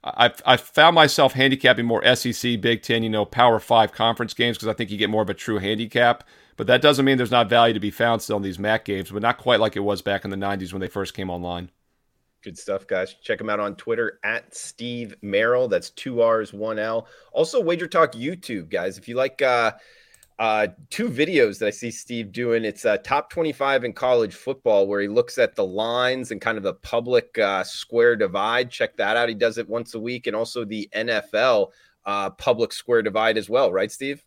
I've, 0.07 0.39
I've 0.45 0.61
found 0.61 0.93
myself 0.93 1.33
handicapping 1.33 1.87
more 1.87 2.15
SEC, 2.15 2.61
Big 2.61 2.83
Ten, 2.83 3.01
you 3.01 3.09
know, 3.09 3.25
Power 3.25 3.59
Five 3.59 3.91
conference 3.91 4.35
games 4.35 4.55
because 4.55 4.67
I 4.67 4.73
think 4.73 4.91
you 4.91 4.99
get 4.99 5.09
more 5.09 5.23
of 5.23 5.31
a 5.31 5.33
true 5.33 5.57
handicap. 5.57 6.23
But 6.57 6.67
that 6.67 6.79
doesn't 6.79 7.05
mean 7.05 7.17
there's 7.17 7.31
not 7.31 7.49
value 7.49 7.73
to 7.73 7.79
be 7.79 7.89
found 7.89 8.21
still 8.21 8.37
in 8.37 8.43
these 8.43 8.59
MAC 8.59 8.85
games, 8.85 9.09
but 9.09 9.23
not 9.23 9.39
quite 9.39 9.59
like 9.59 9.75
it 9.75 9.79
was 9.79 10.03
back 10.03 10.23
in 10.23 10.29
the 10.29 10.37
90s 10.37 10.71
when 10.71 10.79
they 10.79 10.87
first 10.87 11.15
came 11.15 11.31
online. 11.31 11.71
Good 12.45 12.59
stuff, 12.59 12.85
guys. 12.85 13.15
Check 13.23 13.41
him 13.41 13.49
out 13.49 13.59
on 13.59 13.75
Twitter 13.75 14.19
at 14.23 14.53
Steve 14.53 15.15
Merrill. 15.23 15.67
That's 15.67 15.89
two 15.89 16.21
R's, 16.21 16.53
one 16.53 16.77
L. 16.77 17.07
Also, 17.31 17.59
Wager 17.59 17.87
Talk 17.87 18.11
YouTube, 18.11 18.69
guys. 18.69 18.99
If 18.99 19.07
you 19.07 19.15
like 19.15 19.41
uh, 19.41 19.71
uh, 20.37 20.67
two 20.91 21.09
videos 21.09 21.57
that 21.57 21.65
I 21.65 21.71
see 21.71 21.89
Steve 21.89 22.31
doing, 22.31 22.63
it's 22.63 22.85
uh, 22.85 22.97
top 22.97 23.31
25 23.31 23.85
in 23.85 23.93
college 23.93 24.35
football, 24.35 24.85
where 24.85 25.01
he 25.01 25.07
looks 25.07 25.39
at 25.39 25.55
the 25.55 25.65
lines 25.65 26.29
and 26.29 26.39
kind 26.39 26.55
of 26.55 26.63
the 26.63 26.75
public 26.75 27.35
uh, 27.39 27.63
square 27.63 28.15
divide. 28.15 28.69
Check 28.69 28.95
that 28.97 29.17
out. 29.17 29.27
He 29.27 29.33
does 29.33 29.57
it 29.57 29.67
once 29.67 29.95
a 29.95 29.99
week, 29.99 30.27
and 30.27 30.35
also 30.35 30.63
the 30.63 30.87
NFL 30.95 31.71
uh, 32.05 32.29
public 32.29 32.73
square 32.73 33.01
divide 33.01 33.39
as 33.39 33.49
well, 33.49 33.73
right, 33.73 33.91
Steve? 33.91 34.23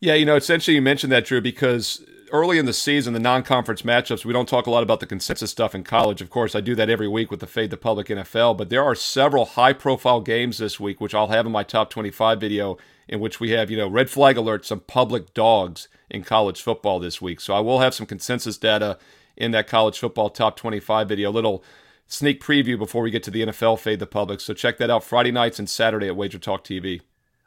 Yeah, 0.00 0.12
you 0.12 0.26
know, 0.26 0.36
essentially 0.36 0.74
you 0.74 0.82
mentioned 0.82 1.10
that, 1.10 1.24
Drew, 1.24 1.40
because 1.40 2.04
early 2.32 2.58
in 2.58 2.66
the 2.66 2.72
season, 2.72 3.12
the 3.12 3.20
non-conference 3.20 3.82
matchups, 3.82 4.24
we 4.24 4.32
don't 4.32 4.48
talk 4.48 4.66
a 4.66 4.70
lot 4.70 4.82
about 4.82 5.00
the 5.00 5.06
consensus 5.06 5.50
stuff 5.50 5.74
in 5.74 5.84
college. 5.84 6.20
Of 6.20 6.30
course, 6.30 6.54
I 6.54 6.60
do 6.60 6.74
that 6.74 6.90
every 6.90 7.08
week 7.08 7.30
with 7.30 7.40
the 7.40 7.46
Fade 7.46 7.70
the 7.70 7.76
Public 7.76 8.08
NFL, 8.08 8.56
but 8.56 8.70
there 8.70 8.84
are 8.84 8.94
several 8.94 9.44
high-profile 9.44 10.20
games 10.20 10.58
this 10.58 10.78
week, 10.78 11.00
which 11.00 11.14
I'll 11.14 11.28
have 11.28 11.46
in 11.46 11.52
my 11.52 11.62
top 11.62 11.90
25 11.90 12.40
video, 12.40 12.78
in 13.08 13.20
which 13.20 13.40
we 13.40 13.50
have, 13.50 13.70
you 13.70 13.76
know, 13.76 13.88
red 13.88 14.10
flag 14.10 14.36
alert, 14.36 14.66
some 14.66 14.80
public 14.80 15.34
dogs 15.34 15.88
in 16.10 16.24
college 16.24 16.62
football 16.62 16.98
this 16.98 17.20
week. 17.20 17.40
So 17.40 17.54
I 17.54 17.60
will 17.60 17.80
have 17.80 17.94
some 17.94 18.06
consensus 18.06 18.58
data 18.58 18.98
in 19.36 19.50
that 19.52 19.66
college 19.66 19.98
football 19.98 20.30
top 20.30 20.56
25 20.56 21.08
video. 21.08 21.30
A 21.30 21.32
little 21.32 21.62
sneak 22.06 22.42
preview 22.42 22.78
before 22.78 23.02
we 23.02 23.10
get 23.10 23.22
to 23.24 23.30
the 23.30 23.42
NFL 23.42 23.78
Fade 23.78 23.98
the 23.98 24.06
Public. 24.06 24.40
So 24.40 24.54
check 24.54 24.78
that 24.78 24.90
out 24.90 25.04
Friday 25.04 25.32
nights 25.32 25.58
and 25.58 25.68
Saturday 25.68 26.06
at 26.06 26.16
Wager 26.16 26.38
Talk 26.38 26.64
TV. 26.64 27.00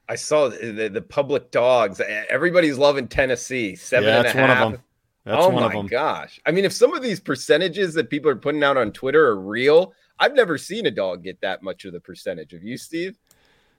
I 0.09 0.15
saw 0.15 0.49
the, 0.49 0.89
the, 0.91 1.01
public 1.01 1.51
dogs. 1.51 2.01
Everybody's 2.29 2.79
loving 2.79 3.07
Tennessee. 3.07 3.75
Seven 3.75 4.09
yeah, 4.09 4.23
that's 4.23 4.35
one 4.35 4.49
of 4.49 4.57
them. 4.57 4.81
That's 5.23 5.45
oh 5.45 5.51
my 5.51 5.83
gosh! 5.83 6.39
I 6.47 6.51
mean, 6.51 6.65
if 6.65 6.73
some 6.73 6.95
of 6.95 7.03
these 7.03 7.19
percentages 7.19 7.93
that 7.93 8.09
people 8.09 8.31
are 8.31 8.35
putting 8.35 8.63
out 8.63 8.75
on 8.75 8.91
Twitter 8.91 9.27
are 9.27 9.39
real, 9.39 9.93
I've 10.17 10.33
never 10.33 10.57
seen 10.57 10.87
a 10.87 10.91
dog 10.91 11.23
get 11.23 11.41
that 11.41 11.61
much 11.61 11.85
of 11.85 11.93
the 11.93 11.99
percentage. 11.99 12.53
Of 12.53 12.63
you, 12.63 12.77
Steve? 12.77 13.19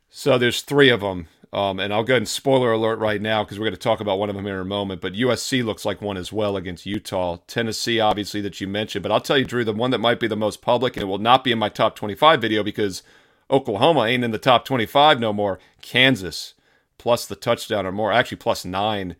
So 0.08 0.38
there's 0.38 0.62
three 0.62 0.88
of 0.90 1.00
them. 1.00 1.26
Um, 1.52 1.80
and 1.80 1.92
I'll 1.92 2.04
go 2.04 2.12
ahead 2.12 2.22
and 2.22 2.28
spoiler 2.28 2.70
alert 2.70 3.00
right 3.00 3.20
now 3.20 3.42
because 3.42 3.58
we're 3.58 3.64
going 3.64 3.74
to 3.74 3.80
talk 3.80 3.98
about 3.98 4.20
one 4.20 4.30
of 4.30 4.36
them 4.36 4.46
in 4.46 4.54
a 4.54 4.64
moment. 4.64 5.00
But 5.00 5.14
USC 5.14 5.64
looks 5.64 5.84
like 5.84 6.00
one 6.00 6.16
as 6.16 6.32
well 6.32 6.56
against 6.56 6.86
Utah. 6.86 7.38
Tennessee, 7.48 7.98
obviously, 7.98 8.40
that 8.42 8.60
you 8.60 8.68
mentioned. 8.68 9.02
But 9.02 9.10
I'll 9.10 9.20
tell 9.20 9.36
you, 9.36 9.44
Drew, 9.44 9.64
the 9.64 9.72
one 9.72 9.90
that 9.90 9.98
might 9.98 10.20
be 10.20 10.28
the 10.28 10.36
most 10.36 10.62
public, 10.62 10.96
and 10.96 11.02
it 11.02 11.06
will 11.06 11.18
not 11.18 11.42
be 11.42 11.50
in 11.50 11.58
my 11.58 11.68
top 11.68 11.96
25 11.96 12.40
video 12.40 12.62
because 12.62 13.02
Oklahoma 13.50 14.04
ain't 14.04 14.24
in 14.24 14.30
the 14.30 14.38
top 14.38 14.64
25 14.64 15.18
no 15.20 15.32
more. 15.32 15.58
Kansas, 15.82 16.54
plus 16.98 17.26
the 17.26 17.36
touchdown 17.36 17.86
or 17.86 17.92
more, 17.92 18.12
actually 18.12 18.36
plus 18.36 18.64
nine. 18.64 19.16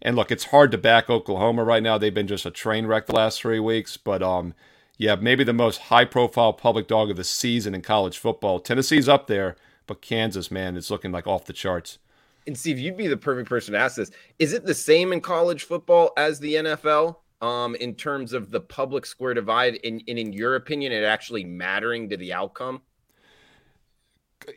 And 0.00 0.16
look, 0.16 0.30
it's 0.30 0.46
hard 0.46 0.70
to 0.72 0.78
back 0.78 1.08
Oklahoma 1.08 1.64
right 1.64 1.82
now. 1.82 1.98
They've 1.98 2.12
been 2.12 2.26
just 2.26 2.46
a 2.46 2.50
train 2.50 2.86
wreck 2.86 3.06
the 3.06 3.14
last 3.14 3.40
three 3.40 3.60
weeks. 3.60 3.96
But 3.96 4.22
um, 4.22 4.54
yeah, 4.98 5.16
maybe 5.16 5.44
the 5.44 5.52
most 5.52 5.82
high 5.82 6.04
profile 6.04 6.52
public 6.52 6.86
dog 6.86 7.10
of 7.10 7.16
the 7.16 7.24
season 7.24 7.74
in 7.74 7.82
college 7.82 8.18
football. 8.18 8.60
Tennessee's 8.60 9.08
up 9.08 9.26
there. 9.26 9.56
But 9.86 10.00
Kansas, 10.00 10.50
man, 10.50 10.76
it's 10.76 10.90
looking 10.90 11.12
like 11.12 11.26
off 11.26 11.44
the 11.44 11.52
charts. 11.52 11.98
And 12.46 12.56
Steve, 12.56 12.78
you'd 12.78 12.96
be 12.96 13.06
the 13.06 13.16
perfect 13.16 13.48
person 13.48 13.72
to 13.72 13.78
ask 13.78 13.96
this. 13.96 14.10
Is 14.38 14.52
it 14.52 14.64
the 14.64 14.74
same 14.74 15.12
in 15.12 15.20
college 15.20 15.64
football 15.64 16.12
as 16.16 16.40
the 16.40 16.54
NFL? 16.54 17.16
Um, 17.40 17.74
in 17.74 17.94
terms 17.94 18.32
of 18.32 18.50
the 18.50 18.60
public 18.60 19.04
square 19.04 19.34
divide, 19.34 19.78
and 19.84 20.02
in, 20.06 20.16
in 20.16 20.32
your 20.32 20.54
opinion, 20.54 20.92
it 20.92 21.04
actually 21.04 21.44
mattering 21.44 22.08
to 22.08 22.16
the 22.16 22.32
outcome? 22.32 22.80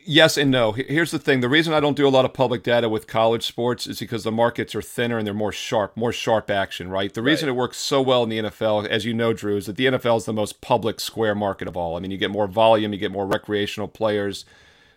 Yes 0.04 0.36
and 0.36 0.50
no. 0.50 0.72
Here's 0.72 1.10
the 1.10 1.18
thing: 1.18 1.40
the 1.40 1.48
reason 1.48 1.72
I 1.72 1.80
don't 1.80 1.96
do 1.96 2.06
a 2.06 2.10
lot 2.10 2.24
of 2.24 2.32
public 2.32 2.62
data 2.62 2.88
with 2.88 3.06
college 3.06 3.46
sports 3.46 3.86
is 3.86 4.00
because 4.00 4.24
the 4.24 4.32
markets 4.32 4.74
are 4.74 4.82
thinner 4.82 5.18
and 5.18 5.26
they're 5.26 5.34
more 5.34 5.52
sharp, 5.52 5.96
more 5.96 6.12
sharp 6.12 6.50
action. 6.50 6.88
Right. 6.88 7.12
The 7.12 7.22
reason 7.22 7.48
right. 7.48 7.54
it 7.54 7.56
works 7.56 7.78
so 7.78 8.02
well 8.02 8.22
in 8.22 8.28
the 8.28 8.38
NFL, 8.38 8.86
as 8.86 9.04
you 9.04 9.14
know, 9.14 9.32
Drew, 9.32 9.56
is 9.56 9.66
that 9.66 9.76
the 9.76 9.86
NFL 9.86 10.18
is 10.18 10.24
the 10.24 10.32
most 10.32 10.60
public 10.60 11.00
square 11.00 11.34
market 11.34 11.68
of 11.68 11.76
all. 11.76 11.96
I 11.96 12.00
mean, 12.00 12.10
you 12.10 12.18
get 12.18 12.30
more 12.30 12.46
volume, 12.46 12.92
you 12.92 12.98
get 12.98 13.12
more 13.12 13.26
recreational 13.26 13.88
players 13.88 14.44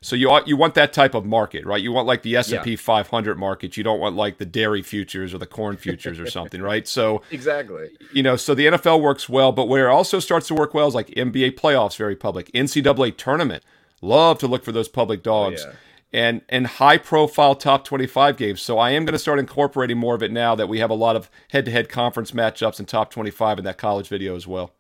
so 0.04 0.16
you 0.16 0.36
you 0.48 0.58
want 0.58 0.74
that 0.74 0.94
type 0.94 1.14
of 1.14 1.26
market, 1.26 1.64
right? 1.64 1.82
You 1.82 1.92
want 1.92 2.08
like 2.08 2.24
the 2.24 2.36
S 2.36 2.52
and 2.52 2.64
P 2.64 2.76
500 2.76 3.38
market. 3.38 3.78
You 3.78 3.84
don't 3.84 4.00
want 4.00 4.16
like 4.16 4.40
the 4.40 4.46
dairy 4.46 4.82
futures 4.82 5.32
or 5.32 5.38
the 5.38 5.46
corn 5.46 5.78
futures 5.78 6.20
or 6.20 6.28
something, 6.28 6.60
right? 6.60 6.88
So 6.88 7.22
exactly, 7.30 7.90
you 8.12 8.24
know, 8.24 8.36
so 8.36 8.56
the 8.56 8.66
NFL 8.66 9.00
works 9.00 9.30
well, 9.30 9.52
but 9.52 9.68
where 9.68 9.88
it 9.90 9.92
also 9.92 10.20
starts 10.20 10.48
to 10.48 10.56
work 10.56 10.74
well 10.74 10.88
is 10.88 10.96
like 10.96 11.10
NBA 11.10 11.52
playoffs, 11.52 11.98
very 11.98 12.16
public. 12.16 12.52
NCAA 12.52 13.16
tournament, 13.16 13.64
love 14.02 14.40
to 14.40 14.48
look 14.48 14.64
for 14.64 14.72
those 14.72 14.90
public 14.90 15.20
oh, 15.22 15.24
dogs. 15.24 15.64
Oh, 15.66 15.70
yeah. 15.70 15.76
And, 16.14 16.42
and 16.50 16.68
high 16.68 16.98
profile 16.98 17.56
top 17.56 17.86
25 17.86 18.36
games. 18.36 18.62
So 18.62 18.78
I 18.78 18.90
am 18.92 19.06
going 19.06 19.14
to 19.14 19.20
start 19.20 19.40
incorporating 19.40 19.98
more 19.98 20.14
of 20.14 20.22
it 20.22 20.30
now 20.30 20.56
that 20.56 20.68
we 20.68 20.80
have 20.80 20.90
a 20.90 20.96
lot 20.96 21.16
of 21.16 21.30
head 21.52 21.64
to 21.66 21.72
head 21.72 21.88
conference 21.88 22.32
matchups 22.32 22.80
and 22.80 22.88
top 22.88 23.12
25 23.12 23.60
in 23.60 23.64
that 23.64 23.78
college 23.78 24.10
video 24.10 24.36
as 24.36 24.46
well. 24.46 24.74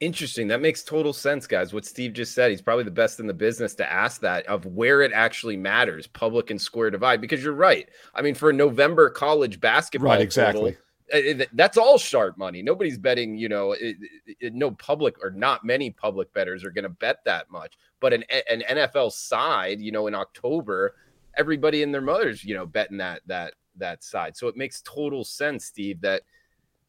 Interesting. 0.00 0.46
That 0.46 0.60
makes 0.60 0.84
total 0.84 1.12
sense, 1.12 1.46
guys. 1.46 1.72
What 1.72 1.84
Steve 1.84 2.12
just 2.12 2.32
said, 2.32 2.52
he's 2.52 2.62
probably 2.62 2.84
the 2.84 2.90
best 2.90 3.18
in 3.18 3.26
the 3.26 3.34
business 3.34 3.74
to 3.74 3.92
ask 3.92 4.20
that 4.20 4.46
of 4.46 4.64
where 4.64 5.02
it 5.02 5.10
actually 5.12 5.56
matters, 5.56 6.06
public 6.06 6.50
and 6.50 6.60
square 6.60 6.90
divide. 6.90 7.20
Because 7.20 7.42
you're 7.42 7.52
right. 7.52 7.88
I 8.14 8.22
mean, 8.22 8.34
for 8.34 8.50
a 8.50 8.52
November 8.52 9.10
college 9.10 9.60
basketball, 9.60 10.12
right? 10.12 10.20
Exactly. 10.20 10.76
Uh, 11.12 11.16
uh, 11.16 11.34
total, 11.34 11.46
that's 11.52 11.76
all 11.76 11.98
sharp 11.98 12.38
money. 12.38 12.62
Nobody's 12.62 12.96
betting. 12.96 13.36
You 13.36 13.48
know, 13.48 13.72
it, 13.72 13.96
it, 14.38 14.54
no 14.54 14.70
public 14.70 15.16
or 15.22 15.32
not 15.32 15.64
many 15.64 15.90
public 15.90 16.32
bettors 16.32 16.64
are 16.64 16.70
going 16.70 16.84
to 16.84 16.90
bet 16.90 17.24
that 17.24 17.50
much. 17.50 17.76
But 18.00 18.12
an 18.12 18.24
an 18.50 18.62
NFL 18.68 19.12
side, 19.12 19.80
you 19.80 19.92
know, 19.92 20.06
in 20.06 20.14
October, 20.14 20.94
everybody 21.36 21.82
and 21.82 21.92
their 21.92 22.00
mothers, 22.00 22.44
you 22.44 22.54
know, 22.54 22.66
betting 22.66 22.98
that 22.98 23.22
that 23.26 23.54
that 23.76 24.02
side. 24.02 24.36
So 24.36 24.48
it 24.48 24.56
makes 24.56 24.82
total 24.82 25.24
sense, 25.24 25.64
Steve, 25.64 26.00
that 26.02 26.22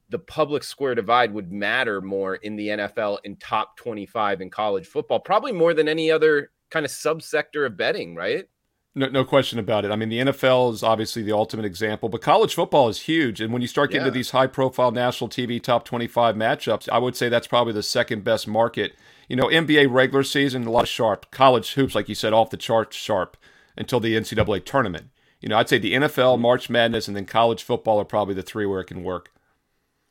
the 0.10 0.20
public 0.20 0.64
square 0.64 0.96
divide 0.96 1.34
would 1.34 1.52
matter 1.52 2.02
more 2.02 2.36
in 2.36 2.56
the 2.56 2.68
NFL 2.70 3.20
in 3.24 3.36
top 3.38 3.78
25 3.78 4.42
in 4.42 4.50
college 4.50 4.88
football, 4.88 5.20
probably 5.20 5.52
more 5.52 5.74
than 5.74 5.88
any 5.88 6.12
other 6.12 6.52
kind 6.72 6.86
of 6.86 6.92
subsector 6.92 7.66
of 7.66 7.78
betting, 7.78 8.16
right? 8.16 8.48
No, 8.96 9.08
no 9.08 9.24
question 9.24 9.60
about 9.60 9.86
it. 9.86 9.92
I 9.92 9.96
mean, 9.96 10.10
the 10.10 10.20
NFL 10.20 10.74
is 10.74 10.82
obviously 10.82 11.22
the 11.22 11.32
ultimate 11.32 11.66
example, 11.66 12.10
but 12.10 12.22
college 12.22 12.56
football 12.56 12.90
is 12.90 13.02
huge. 13.02 13.40
And 13.40 13.54
when 13.54 13.62
you 13.62 13.68
start 13.68 13.92
getting 13.92 14.06
yeah. 14.06 14.12
to 14.12 14.18
these 14.18 14.32
high 14.32 14.48
profile 14.48 14.92
national 14.92 15.30
TV 15.30 15.62
top 15.62 15.86
25 15.86 16.36
matchups, 16.36 16.90
I 16.90 16.98
would 16.98 17.16
say 17.16 17.30
that's 17.30 17.48
probably 17.48 17.74
the 17.74 17.84
second 17.84 18.24
best 18.24 18.48
market. 18.48 18.94
You 19.30 19.36
know, 19.36 19.46
NBA 19.46 19.92
regular 19.92 20.24
season, 20.24 20.66
a 20.66 20.72
lot 20.72 20.84
of 20.84 20.90
sharp. 20.90 21.30
College 21.32 21.74
hoops, 21.74 21.94
like 21.94 22.10
you 22.10 22.16
said, 22.16 22.34
off 22.34 22.50
the 22.50 22.58
charts 22.58 22.98
sharp 22.98 23.38
until 23.78 24.00
the 24.00 24.16
NCAA 24.16 24.66
tournament. 24.66 25.12
You 25.40 25.48
know, 25.48 25.58
I'd 25.58 25.70
say 25.70 25.78
the 25.78 25.94
NFL, 25.94 26.40
March 26.40 26.70
Madness, 26.70 27.08
and 27.08 27.16
then 27.16 27.26
college 27.26 27.64
football 27.64 28.00
are 28.00 28.06
probably 28.06 28.34
the 28.34 28.42
three 28.42 28.66
where 28.66 28.82
it 28.82 28.88
can 28.88 29.04
work. 29.04 29.32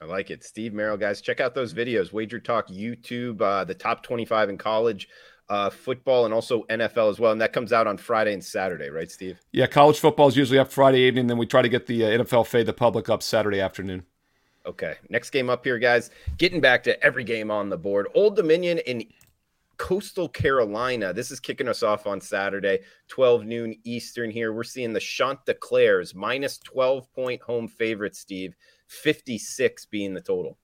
I 0.01 0.05
like 0.05 0.31
it. 0.31 0.45
Steve 0.45 0.73
Merrill, 0.73 0.97
guys, 0.97 1.21
check 1.21 1.41
out 1.41 1.57
those 1.57 1.75
videos. 1.75 2.13
Wager 2.13 2.39
Talk 2.39 2.69
YouTube, 2.69 3.43
uh, 3.43 3.65
the 3.65 3.75
top 3.75 4.05
25 4.05 4.51
in 4.51 4.57
college 4.57 5.09
uh, 5.49 5.71
football 5.71 6.25
and 6.25 6.33
also 6.33 6.63
NFL 6.65 7.11
as 7.11 7.19
well. 7.19 7.33
And 7.33 7.41
that 7.41 7.53
comes 7.53 7.73
out 7.73 7.89
on 7.89 7.97
Friday 7.97 8.33
and 8.33 8.45
Saturday, 8.45 8.89
right, 8.89 9.11
Steve? 9.11 9.41
Yeah, 9.53 9.67
college 9.67 9.99
football 9.99 10.29
is 10.29 10.37
usually 10.37 10.59
up 10.59 10.71
Friday 10.71 11.01
evening. 11.01 11.27
Then 11.27 11.39
we 11.39 11.47
try 11.47 11.63
to 11.63 11.69
get 11.69 11.87
the 11.87 12.05
uh, 12.05 12.25
NFL 12.25 12.47
fade 12.47 12.67
the 12.67 12.73
public 12.73 13.09
up 13.09 13.23
Saturday 13.23 13.61
afternoon. 13.61 14.05
Okay. 14.69 14.97
Next 15.09 15.31
game 15.31 15.49
up 15.49 15.65
here, 15.65 15.79
guys. 15.79 16.11
Getting 16.37 16.61
back 16.61 16.83
to 16.85 17.03
every 17.03 17.25
game 17.25 17.51
on 17.51 17.71
the 17.71 17.79
board. 17.79 18.07
Old 18.15 18.37
Dominion 18.37 18.79
in 18.79 19.07
Coastal 19.79 20.29
Carolina. 20.29 21.15
This 21.15 21.31
is 21.31 21.41
kicking 21.41 21.69
us 21.69 21.83
off 21.83 22.07
on 22.07 22.21
Saturday, 22.21 22.81
12 23.09 23.47
noon 23.47 23.75
Eastern 23.85 24.31
here. 24.31 24.53
We're 24.53 24.65
seeing 24.65 24.93
the 24.93 25.01
Chanticleers 25.01 26.15
minus 26.15 26.59
12 26.59 27.11
point 27.15 27.41
home 27.41 27.67
favorite, 27.67 28.15
Steve. 28.15 28.55
56 28.89 29.87
being 29.87 30.13
the 30.13 30.21
total. 30.21 30.59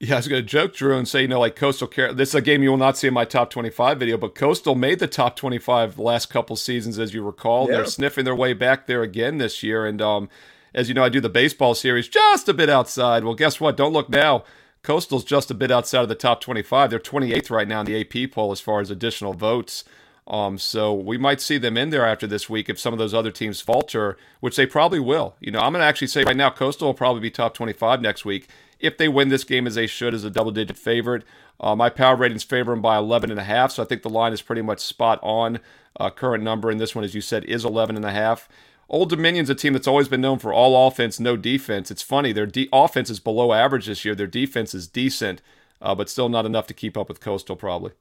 Yeah, 0.00 0.14
I 0.14 0.16
was 0.18 0.28
going 0.28 0.42
to 0.42 0.48
joke, 0.48 0.74
Drew, 0.74 0.96
and 0.96 1.08
say, 1.08 1.22
you 1.22 1.28
know, 1.28 1.40
like 1.40 1.56
Coastal 1.56 1.88
Carolina. 1.88 2.16
This 2.16 2.30
is 2.30 2.34
a 2.34 2.42
game 2.42 2.62
you 2.62 2.70
will 2.70 2.76
not 2.76 2.96
see 2.96 3.08
in 3.08 3.14
my 3.14 3.24
top 3.24 3.50
25 3.50 3.98
video, 3.98 4.16
but 4.16 4.34
Coastal 4.34 4.74
made 4.74 4.98
the 4.98 5.06
top 5.06 5.34
25 5.36 5.96
the 5.96 6.02
last 6.02 6.26
couple 6.26 6.56
seasons, 6.56 6.98
as 6.98 7.14
you 7.14 7.22
recall. 7.22 7.68
Yeah. 7.68 7.76
They're 7.76 7.86
sniffing 7.86 8.24
their 8.24 8.34
way 8.34 8.52
back 8.52 8.86
there 8.86 9.02
again 9.02 9.38
this 9.38 9.62
year. 9.62 9.86
And 9.86 10.02
um, 10.02 10.28
as 10.74 10.88
you 10.88 10.94
know, 10.94 11.04
I 11.04 11.08
do 11.08 11.20
the 11.20 11.28
baseball 11.28 11.74
series 11.74 12.08
just 12.08 12.48
a 12.48 12.54
bit 12.54 12.68
outside. 12.68 13.24
Well, 13.24 13.34
guess 13.34 13.60
what? 13.60 13.76
Don't 13.76 13.92
look 13.92 14.08
now. 14.08 14.44
Coastal's 14.82 15.24
just 15.24 15.50
a 15.50 15.54
bit 15.54 15.70
outside 15.70 16.02
of 16.02 16.08
the 16.08 16.14
top 16.14 16.40
25. 16.40 16.90
They're 16.90 16.98
28th 16.98 17.50
right 17.50 17.66
now 17.66 17.80
in 17.80 17.86
the 17.86 18.00
AP 18.00 18.32
poll 18.32 18.52
as 18.52 18.60
far 18.60 18.80
as 18.80 18.90
additional 18.90 19.32
votes. 19.32 19.84
Um, 20.26 20.58
so 20.58 20.92
we 20.92 21.18
might 21.18 21.40
see 21.40 21.58
them 21.58 21.76
in 21.76 21.90
there 21.90 22.06
after 22.06 22.26
this 22.26 22.48
week 22.48 22.68
if 22.68 22.78
some 22.78 22.92
of 22.92 22.98
those 22.98 23.14
other 23.14 23.30
teams 23.30 23.60
falter, 23.60 24.16
which 24.40 24.56
they 24.56 24.66
probably 24.66 25.00
will. 25.00 25.36
You 25.40 25.52
know, 25.52 25.60
I'm 25.60 25.72
going 25.72 25.82
to 25.82 25.86
actually 25.86 26.08
say 26.08 26.24
right 26.24 26.36
now, 26.36 26.50
Coastal 26.50 26.88
will 26.88 26.94
probably 26.94 27.20
be 27.20 27.30
top 27.30 27.54
25 27.54 28.00
next 28.00 28.24
week 28.24 28.48
if 28.78 28.96
they 28.98 29.08
win 29.08 29.28
this 29.28 29.44
game 29.44 29.66
as 29.66 29.74
they 29.74 29.86
should 29.86 30.14
as 30.14 30.24
a 30.24 30.30
double-digit 30.30 30.76
favorite. 30.76 31.24
Uh, 31.60 31.76
my 31.76 31.88
power 31.88 32.16
ratings 32.16 32.42
favor 32.42 32.72
them 32.72 32.82
by 32.82 32.96
11 32.96 33.30
and 33.30 33.40
a 33.40 33.44
half, 33.44 33.72
so 33.72 33.82
I 33.82 33.86
think 33.86 34.02
the 34.02 34.10
line 34.10 34.32
is 34.32 34.42
pretty 34.42 34.62
much 34.62 34.80
spot 34.80 35.18
on. 35.22 35.60
Uh, 35.98 36.10
current 36.10 36.42
number 36.42 36.70
in 36.70 36.78
this 36.78 36.94
one, 36.94 37.04
as 37.04 37.14
you 37.14 37.20
said, 37.20 37.44
is 37.44 37.64
11 37.64 37.96
and 37.96 38.04
a 38.04 38.10
half. 38.10 38.48
Old 38.88 39.10
Dominion's 39.10 39.50
a 39.50 39.54
team 39.54 39.72
that's 39.72 39.88
always 39.88 40.08
been 40.08 40.20
known 40.20 40.38
for 40.38 40.52
all 40.52 40.86
offense, 40.86 41.18
no 41.18 41.36
defense. 41.36 41.90
It's 41.90 42.02
funny, 42.02 42.32
their 42.32 42.46
de- 42.46 42.68
offense 42.72 43.10
is 43.10 43.20
below 43.20 43.52
average 43.52 43.86
this 43.86 44.04
year. 44.04 44.14
Their 44.14 44.26
defense 44.26 44.74
is 44.74 44.86
decent, 44.86 45.40
uh, 45.80 45.94
but 45.94 46.10
still 46.10 46.28
not 46.28 46.46
enough 46.46 46.66
to 46.68 46.74
keep 46.74 46.96
up 46.96 47.08
with 47.08 47.20
Coastal, 47.20 47.56
probably. 47.56 47.92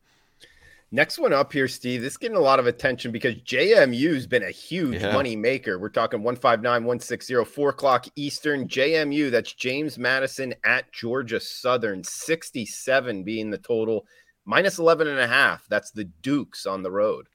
Next 0.94 1.18
one 1.18 1.34
up 1.34 1.52
here, 1.52 1.68
Steve. 1.68 2.02
This 2.02 2.14
is 2.14 2.18
getting 2.18 2.38
a 2.38 2.42
lot 2.42 2.60
of 2.60 2.68
attention 2.68 3.12
because 3.12 3.34
JMU's 3.38 4.28
been 4.28 4.44
a 4.44 4.52
huge 4.52 5.02
yeah. 5.02 5.12
money 5.12 5.36
maker. 5.36 5.80
We're 5.80 5.90
talking 5.90 6.22
159, 6.22 6.72
160, 6.84 7.46
4 7.46 7.70
o'clock 7.70 8.06
Eastern. 8.16 8.68
JMU, 8.68 9.32
that's 9.32 9.54
James 9.54 9.98
Madison 9.98 10.54
at 10.64 10.92
Georgia 10.92 11.40
Southern, 11.40 12.04
67 12.04 13.24
being 13.24 13.50
the 13.50 13.58
total, 13.58 14.06
minus 14.46 14.78
11 14.78 15.08
and 15.08 15.20
a 15.20 15.28
half. 15.28 15.66
That's 15.68 15.90
the 15.90 16.04
Dukes 16.04 16.68
on 16.68 16.84
the 16.84 16.92
road. 16.92 17.26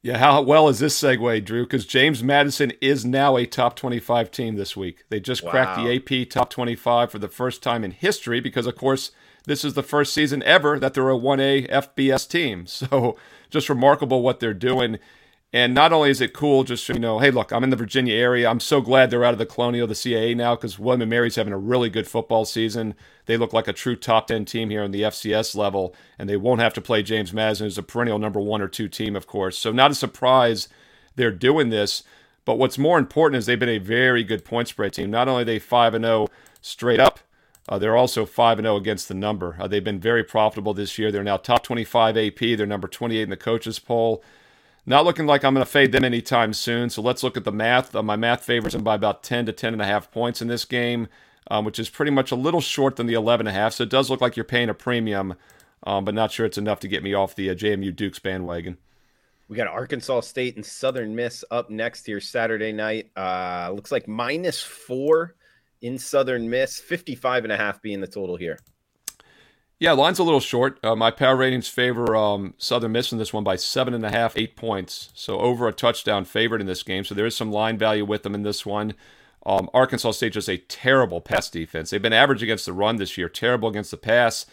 Yeah, 0.00 0.18
how 0.18 0.42
well 0.42 0.68
is 0.68 0.78
this 0.78 1.00
segue, 1.00 1.44
Drew? 1.44 1.64
Because 1.64 1.84
James 1.84 2.22
Madison 2.22 2.72
is 2.80 3.04
now 3.04 3.36
a 3.36 3.46
top 3.46 3.74
25 3.74 4.30
team 4.30 4.54
this 4.54 4.76
week. 4.76 5.04
They 5.08 5.18
just 5.18 5.42
wow. 5.42 5.50
cracked 5.50 5.76
the 5.76 5.94
AP 5.94 6.28
top 6.28 6.50
25 6.50 7.10
for 7.10 7.18
the 7.18 7.28
first 7.28 7.62
time 7.62 7.82
in 7.82 7.90
history 7.90 8.40
because, 8.40 8.66
of 8.66 8.76
course, 8.76 9.10
this 9.46 9.64
is 9.64 9.74
the 9.74 9.82
first 9.82 10.12
season 10.12 10.42
ever 10.44 10.78
that 10.78 10.94
they're 10.94 11.10
a 11.10 11.18
1A 11.18 11.68
FBS 11.70 12.28
team. 12.28 12.66
So 12.78 13.16
just 13.50 13.68
remarkable 13.68 14.22
what 14.22 14.40
they're 14.40 14.54
doing. 14.54 14.98
And 15.50 15.72
not 15.72 15.94
only 15.94 16.10
is 16.10 16.20
it 16.20 16.34
cool, 16.34 16.62
just 16.62 16.86
you 16.90 16.98
know, 16.98 17.20
hey, 17.20 17.30
look, 17.30 17.52
I'm 17.52 17.64
in 17.64 17.70
the 17.70 17.76
Virginia 17.76 18.14
area. 18.14 18.50
I'm 18.50 18.60
so 18.60 18.82
glad 18.82 19.10
they're 19.10 19.24
out 19.24 19.32
of 19.32 19.38
the 19.38 19.46
Colonial, 19.46 19.86
the 19.86 19.94
CAA 19.94 20.36
now, 20.36 20.54
because 20.54 20.78
William 20.78 21.08
& 21.08 21.10
Mary's 21.10 21.36
having 21.36 21.54
a 21.54 21.58
really 21.58 21.88
good 21.88 22.06
football 22.06 22.44
season. 22.44 22.94
They 23.24 23.38
look 23.38 23.54
like 23.54 23.66
a 23.66 23.72
true 23.72 23.96
top 23.96 24.26
10 24.26 24.44
team 24.44 24.68
here 24.68 24.82
on 24.82 24.90
the 24.90 25.02
FCS 25.02 25.56
level, 25.56 25.94
and 26.18 26.28
they 26.28 26.36
won't 26.36 26.60
have 26.60 26.74
to 26.74 26.82
play 26.82 27.02
James 27.02 27.32
Madison, 27.32 27.64
who's 27.64 27.78
a 27.78 27.82
perennial 27.82 28.18
number 28.18 28.40
one 28.40 28.60
or 28.60 28.68
two 28.68 28.88
team, 28.88 29.16
of 29.16 29.26
course. 29.26 29.58
So 29.58 29.72
not 29.72 29.90
a 29.90 29.94
surprise 29.94 30.68
they're 31.16 31.30
doing 31.30 31.70
this. 31.70 32.02
But 32.44 32.56
what's 32.56 32.78
more 32.78 32.98
important 32.98 33.38
is 33.38 33.44
they've 33.44 33.58
been 33.58 33.68
a 33.68 33.76
very 33.76 34.24
good 34.24 34.42
point 34.42 34.68
spread 34.68 34.94
team. 34.94 35.10
Not 35.10 35.28
only 35.28 35.44
they 35.44 35.58
5 35.58 35.92
and 35.92 36.04
0 36.04 36.28
straight 36.62 36.98
up, 36.98 37.20
uh, 37.68 37.78
they're 37.78 37.96
also 37.96 38.24
5 38.24 38.58
0 38.58 38.76
against 38.76 39.08
the 39.08 39.14
number. 39.14 39.56
Uh, 39.60 39.68
they've 39.68 39.84
been 39.84 40.00
very 40.00 40.24
profitable 40.24 40.72
this 40.72 40.98
year. 40.98 41.12
They're 41.12 41.22
now 41.22 41.36
top 41.36 41.62
25 41.62 42.16
AP. 42.16 42.38
They're 42.38 42.64
number 42.64 42.88
28 42.88 43.20
in 43.20 43.28
the 43.28 43.36
coaches 43.36 43.78
poll. 43.78 44.22
Not 44.88 45.04
looking 45.04 45.26
like 45.26 45.44
I'm 45.44 45.52
going 45.52 45.66
to 45.66 45.70
fade 45.70 45.92
them 45.92 46.02
anytime 46.02 46.54
soon. 46.54 46.88
So 46.88 47.02
let's 47.02 47.22
look 47.22 47.36
at 47.36 47.44
the 47.44 47.52
math. 47.52 47.94
Uh, 47.94 48.02
my 48.02 48.16
math 48.16 48.42
favors 48.42 48.72
them 48.72 48.82
by 48.82 48.94
about 48.94 49.22
10 49.22 49.44
to 49.44 49.52
10 49.52 49.74
and 49.74 49.82
a 49.82 49.84
half 49.84 50.10
points 50.10 50.40
in 50.40 50.48
this 50.48 50.64
game, 50.64 51.08
um, 51.50 51.66
which 51.66 51.78
is 51.78 51.90
pretty 51.90 52.10
much 52.10 52.30
a 52.32 52.34
little 52.34 52.62
short 52.62 52.96
than 52.96 53.06
the 53.06 53.12
11 53.12 53.46
and 53.46 53.54
a 53.54 53.60
half. 53.60 53.74
So 53.74 53.82
it 53.82 53.90
does 53.90 54.08
look 54.08 54.22
like 54.22 54.34
you're 54.34 54.46
paying 54.46 54.70
a 54.70 54.74
premium, 54.74 55.34
um, 55.82 56.06
but 56.06 56.14
not 56.14 56.32
sure 56.32 56.46
it's 56.46 56.56
enough 56.56 56.80
to 56.80 56.88
get 56.88 57.02
me 57.02 57.12
off 57.12 57.34
the 57.34 57.50
uh, 57.50 57.54
JMU 57.54 57.94
Dukes 57.94 58.18
bandwagon. 58.18 58.78
We 59.46 59.58
got 59.58 59.66
Arkansas 59.66 60.20
State 60.20 60.56
and 60.56 60.64
Southern 60.64 61.14
Miss 61.14 61.44
up 61.50 61.68
next 61.68 62.06
here 62.06 62.18
Saturday 62.18 62.72
night. 62.72 63.10
Uh, 63.14 63.70
looks 63.74 63.92
like 63.92 64.08
minus 64.08 64.62
four 64.62 65.34
in 65.82 65.98
Southern 65.98 66.48
Miss, 66.48 66.80
55 66.80 67.44
and 67.44 67.52
a 67.52 67.58
half 67.58 67.82
being 67.82 68.00
the 68.00 68.06
total 68.06 68.36
here. 68.36 68.58
Yeah, 69.80 69.92
line's 69.92 70.18
a 70.18 70.24
little 70.24 70.40
short. 70.40 70.80
Uh, 70.82 70.96
my 70.96 71.12
power 71.12 71.36
ratings 71.36 71.68
favor 71.68 72.16
um, 72.16 72.54
Southern 72.58 72.92
Miss 72.92 73.12
in 73.12 73.18
this 73.18 73.32
one 73.32 73.44
by 73.44 73.54
seven 73.54 73.94
and 73.94 74.04
a 74.04 74.10
half, 74.10 74.36
eight 74.36 74.56
points. 74.56 75.10
So 75.14 75.38
over 75.38 75.68
a 75.68 75.72
touchdown 75.72 76.24
favorite 76.24 76.60
in 76.60 76.66
this 76.66 76.82
game. 76.82 77.04
So 77.04 77.14
there 77.14 77.26
is 77.26 77.36
some 77.36 77.52
line 77.52 77.78
value 77.78 78.04
with 78.04 78.24
them 78.24 78.34
in 78.34 78.42
this 78.42 78.66
one. 78.66 78.94
Um, 79.46 79.70
Arkansas 79.72 80.10
State 80.12 80.32
just 80.32 80.48
a 80.48 80.58
terrible 80.58 81.20
pass 81.20 81.48
defense. 81.48 81.90
They've 81.90 82.02
been 82.02 82.12
average 82.12 82.42
against 82.42 82.66
the 82.66 82.72
run 82.72 82.96
this 82.96 83.16
year, 83.16 83.28
terrible 83.28 83.68
against 83.68 83.92
the 83.92 83.96
pass. 83.96 84.46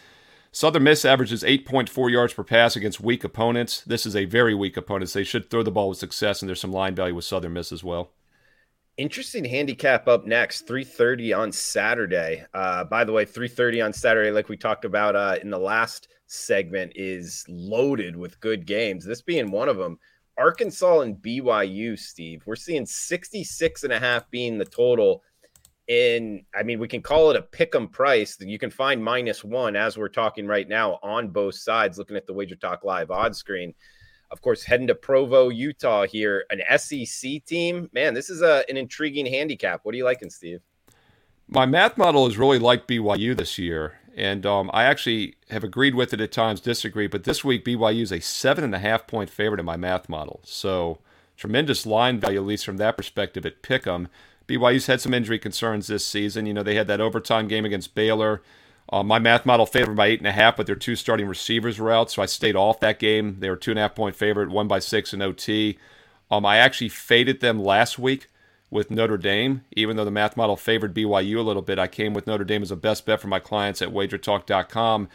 Southern 0.52 0.84
Miss 0.84 1.04
averages 1.04 1.42
8.4 1.42 2.10
yards 2.10 2.32
per 2.32 2.44
pass 2.44 2.76
against 2.76 3.00
weak 3.00 3.24
opponents. 3.24 3.82
This 3.82 4.06
is 4.06 4.14
a 4.14 4.26
very 4.26 4.54
weak 4.54 4.76
opponent. 4.76 5.10
So 5.10 5.18
they 5.18 5.24
should 5.24 5.50
throw 5.50 5.64
the 5.64 5.72
ball 5.72 5.88
with 5.88 5.98
success, 5.98 6.40
and 6.40 6.48
there's 6.48 6.60
some 6.60 6.72
line 6.72 6.94
value 6.94 7.16
with 7.16 7.24
Southern 7.24 7.52
Miss 7.52 7.72
as 7.72 7.82
well. 7.82 8.10
Interesting 8.98 9.44
handicap 9.44 10.08
up 10.08 10.24
next, 10.24 10.66
3:30 10.66 11.34
on 11.34 11.52
Saturday. 11.52 12.46
Uh, 12.54 12.82
by 12.84 13.04
the 13.04 13.12
way, 13.12 13.26
3:30 13.26 13.82
on 13.84 13.92
Saturday, 13.92 14.30
like 14.30 14.48
we 14.48 14.56
talked 14.56 14.86
about 14.86 15.14
uh, 15.14 15.36
in 15.42 15.50
the 15.50 15.58
last 15.58 16.08
segment, 16.26 16.92
is 16.94 17.44
loaded 17.46 18.16
with 18.16 18.40
good 18.40 18.64
games. 18.64 19.04
This 19.04 19.20
being 19.20 19.50
one 19.50 19.68
of 19.68 19.76
them. 19.76 19.98
Arkansas 20.38 21.00
and 21.00 21.16
BYU, 21.16 21.98
Steve. 21.98 22.42
We're 22.46 22.56
seeing 22.56 22.86
66 22.86 23.84
and 23.84 23.92
a 23.92 24.00
half 24.00 24.30
being 24.30 24.56
the 24.56 24.64
total. 24.64 25.22
In, 25.88 26.44
I 26.54 26.62
mean, 26.62 26.80
we 26.80 26.88
can 26.88 27.02
call 27.02 27.30
it 27.30 27.36
a 27.36 27.42
pick 27.42 27.74
'em 27.74 27.88
price. 27.88 28.38
You 28.40 28.58
can 28.58 28.70
find 28.70 29.04
minus 29.04 29.44
one 29.44 29.76
as 29.76 29.98
we're 29.98 30.08
talking 30.08 30.46
right 30.46 30.66
now 30.66 30.98
on 31.02 31.28
both 31.28 31.56
sides, 31.56 31.98
looking 31.98 32.16
at 32.16 32.26
the 32.26 32.34
Wager 32.34 32.56
Talk 32.56 32.82
Live 32.82 33.10
odds 33.10 33.38
screen 33.38 33.74
of 34.36 34.42
course, 34.42 34.64
heading 34.64 34.86
to 34.88 34.94
Provo, 34.94 35.48
Utah 35.48 36.04
here, 36.04 36.44
an 36.50 36.60
SEC 36.78 37.42
team. 37.46 37.88
Man, 37.94 38.12
this 38.12 38.28
is 38.28 38.42
a, 38.42 38.64
an 38.68 38.76
intriguing 38.76 39.24
handicap. 39.24 39.80
What 39.82 39.94
are 39.94 39.96
you 39.96 40.04
liking, 40.04 40.28
Steve? 40.28 40.60
My 41.48 41.64
math 41.64 41.96
model 41.96 42.26
is 42.26 42.36
really 42.36 42.58
like 42.58 42.86
BYU 42.86 43.34
this 43.34 43.56
year, 43.56 43.98
and 44.14 44.44
um, 44.44 44.70
I 44.74 44.84
actually 44.84 45.36
have 45.48 45.64
agreed 45.64 45.94
with 45.94 46.12
it 46.12 46.20
at 46.20 46.32
times, 46.32 46.60
disagree. 46.60 47.06
But 47.06 47.24
this 47.24 47.42
week, 47.42 47.64
BYU 47.64 48.02
is 48.02 48.12
a 48.12 48.20
seven 48.20 48.62
and 48.62 48.74
a 48.74 48.78
half 48.78 49.06
point 49.06 49.30
favorite 49.30 49.58
in 49.58 49.64
my 49.64 49.78
math 49.78 50.06
model. 50.06 50.40
So 50.44 50.98
tremendous 51.38 51.86
line 51.86 52.20
value, 52.20 52.38
at 52.38 52.46
least 52.46 52.66
from 52.66 52.76
that 52.76 52.98
perspective, 52.98 53.46
at 53.46 53.62
Pick'em. 53.62 54.08
BYU's 54.46 54.86
had 54.86 55.00
some 55.00 55.14
injury 55.14 55.38
concerns 55.38 55.86
this 55.86 56.04
season. 56.04 56.44
You 56.44 56.52
know, 56.52 56.62
they 56.62 56.74
had 56.74 56.88
that 56.88 57.00
overtime 57.00 57.48
game 57.48 57.64
against 57.64 57.94
Baylor. 57.94 58.42
Uh, 58.92 59.02
my 59.02 59.18
math 59.18 59.44
model 59.44 59.66
favored 59.66 59.96
by 59.96 60.06
eight 60.06 60.20
and 60.20 60.28
a 60.28 60.32
half, 60.32 60.56
but 60.56 60.66
their 60.66 60.76
two 60.76 60.94
starting 60.94 61.26
receivers 61.26 61.78
were 61.78 61.90
out, 61.90 62.10
so 62.10 62.22
I 62.22 62.26
stayed 62.26 62.54
off 62.54 62.78
that 62.80 62.98
game. 62.98 63.38
They 63.40 63.50
were 63.50 63.56
two 63.56 63.72
and 63.72 63.78
a 63.78 63.82
half 63.82 63.94
point 63.94 64.14
favorite, 64.14 64.50
one 64.50 64.68
by 64.68 64.78
six 64.78 65.12
in 65.12 65.22
OT. 65.22 65.78
Um, 66.30 66.46
I 66.46 66.58
actually 66.58 66.88
faded 66.88 67.40
them 67.40 67.62
last 67.62 67.98
week 67.98 68.28
with 68.70 68.90
Notre 68.90 69.16
Dame, 69.16 69.64
even 69.72 69.96
though 69.96 70.04
the 70.04 70.10
math 70.10 70.36
model 70.36 70.56
favored 70.56 70.94
BYU 70.94 71.38
a 71.38 71.42
little 71.42 71.62
bit. 71.62 71.78
I 71.78 71.86
came 71.86 72.14
with 72.14 72.26
Notre 72.26 72.44
Dame 72.44 72.62
as 72.62 72.70
a 72.70 72.76
best 72.76 73.06
bet 73.06 73.20
for 73.20 73.28
my 73.28 73.38
clients 73.38 73.82
at 73.82 73.90
wagertalk.com. 73.90 75.08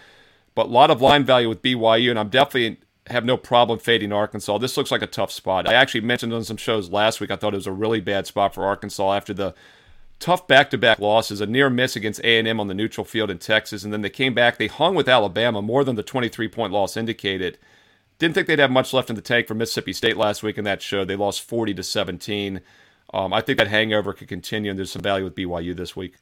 But 0.54 0.66
a 0.66 0.70
lot 0.70 0.92
of 0.92 1.01
line 1.01 1.24
value 1.24 1.48
with 1.48 1.62
BYU, 1.62 2.10
and 2.10 2.20
I'm 2.20 2.30
definitely 2.30 2.78
have 3.08 3.25
no 3.25 3.38
problem 3.38 3.80
fading 3.80 4.12
Arkansas. 4.12 4.58
This 4.58 4.78
looks 4.78 4.92
like 4.92 5.01
a 5.01 5.08
tough 5.08 5.32
spot. 5.32 5.68
I 5.68 5.74
actually 5.74 6.01
mentioned 6.01 6.34
on 6.34 6.44
some 6.44 6.58
shows 6.58 6.90
last 6.90 7.20
week. 7.20 7.32
I 7.32 7.36
thought 7.36 7.54
it 7.54 7.58
was 7.58 7.68
a 7.68 7.72
really 7.72 8.00
bad 8.00 8.28
spot 8.28 8.54
for 8.54 8.66
Arkansas 8.66 9.13
after 9.13 9.34
the 9.34 9.54
tough 10.22 10.48
back-to-back 10.48 11.00
losses, 11.00 11.42
a 11.42 11.46
near 11.46 11.70
miss 11.70 11.96
against 11.96 12.22
A&M 12.24 12.60
on 12.60 12.68
the 12.68 12.74
neutral 12.74 13.04
field 13.04 13.30
in 13.30 13.40
Texas, 13.40 13.84
and 13.84 13.92
then 13.92 14.01
they 14.01 14.10
came 14.10 14.34
back. 14.34 14.58
They 14.58 14.68
hung 14.68 14.96
with 14.96 15.10
Alabama 15.10 15.62
more 15.62 15.84
than 15.84 15.96
the 15.98 16.04
23-point 16.04 16.72
loss 16.72 16.96
indicated. 16.96 17.58
Didn't 18.20 18.36
think 18.36 18.48
they'd 18.48 18.60
have 18.60 18.72
much 18.72 18.94
left 18.94 19.10
in 19.10 19.16
the 19.16 19.22
tank 19.22 19.48
for 19.48 19.56
Mississippi 19.56 19.94
State 19.94 20.16
last 20.16 20.44
week 20.44 20.58
in 20.58 20.63
that 20.63 20.82
show. 20.82 21.04
They 21.04 21.16
lost 21.16 21.42
40 21.42 21.74
to 21.74 21.84
17. 21.84 22.62
Um, 23.13 23.34
I 23.34 23.42
think 23.42 23.58
that 23.58 23.68
hangover 23.68 24.13
could 24.13 24.28
continue, 24.28 24.70
and 24.70 24.78
there's 24.78 24.92
some 24.92 25.01
value 25.01 25.25
with 25.25 25.36
BYU 25.36 25.75
this 25.75 25.96
week. 25.96 26.16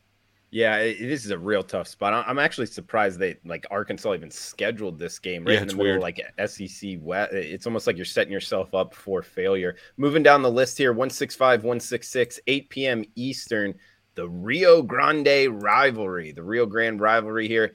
Yeah, 0.51 0.77
it, 0.77 1.00
this 1.00 1.25
is 1.25 1.32
a 1.32 1.38
real 1.38 1.62
tough 1.62 1.88
spot. 1.88 2.25
I'm 2.27 2.39
actually 2.39 2.65
surprised 2.65 3.20
they 3.20 3.38
like 3.46 3.68
Arkansas 3.70 4.13
even 4.15 4.32
scheduled 4.32 4.98
this 4.98 5.20
game 5.20 5.46
right 5.46 5.53
yeah, 5.53 5.62
in 5.62 5.68
the 5.68 5.75
middle, 5.75 5.86
weird. 5.86 6.01
like 6.01 6.22
SEC 6.48 6.98
West. 7.01 7.34
It's 7.34 7.68
almost 7.68 7.86
like 7.86 7.98
you're 7.98 8.06
setting 8.06 8.34
yourself 8.34 8.74
up 8.74 8.96
for 8.96 9.22
failure. 9.22 9.75
Moving 9.98 10.24
down 10.24 10.41
the 10.41 10.51
list 10.51 10.77
here: 10.77 10.91
165, 10.91 11.63
166, 11.63 12.39
8 12.48 12.70
p.m. 12.70 13.03
Eastern 13.15 13.75
the 14.15 14.27
Rio 14.27 14.82
Grande 14.82 15.62
rivalry, 15.63 16.34
the 16.34 16.44
Rio 16.44 16.66
Grande 16.66 17.00
rivalry 17.00 17.48
here. 17.48 17.74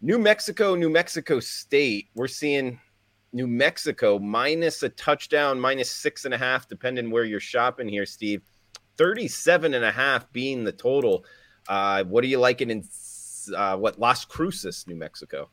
New 0.00 0.18
Mexico, 0.18 0.76
New 0.76 0.88
Mexico 0.88 1.40
State. 1.40 2.10
We're 2.14 2.28
seeing 2.28 2.78
New 3.32 3.48
Mexico 3.48 4.18
minus 4.18 4.82
a 4.82 4.88
touchdown, 4.90 5.58
minus 5.58 5.90
six 5.90 6.26
and 6.26 6.34
a 6.34 6.38
half, 6.38 6.68
depending 6.68 7.10
where 7.10 7.24
you're 7.24 7.40
shopping 7.40 7.88
here, 7.88 8.06
Steve. 8.06 8.42
37 8.98 9.74
and 9.74 9.84
a 9.84 9.90
half 9.90 10.30
being 10.32 10.62
the 10.62 10.70
total. 10.70 11.24
Uh, 11.68 12.04
what 12.04 12.24
are 12.24 12.28
you 12.28 12.38
liking 12.38 12.70
in 12.70 12.84
uh, 13.56 13.76
what 13.76 13.98
Las 13.98 14.24
Cruces, 14.24 14.86
New 14.86 14.96
Mexico? 14.96 15.48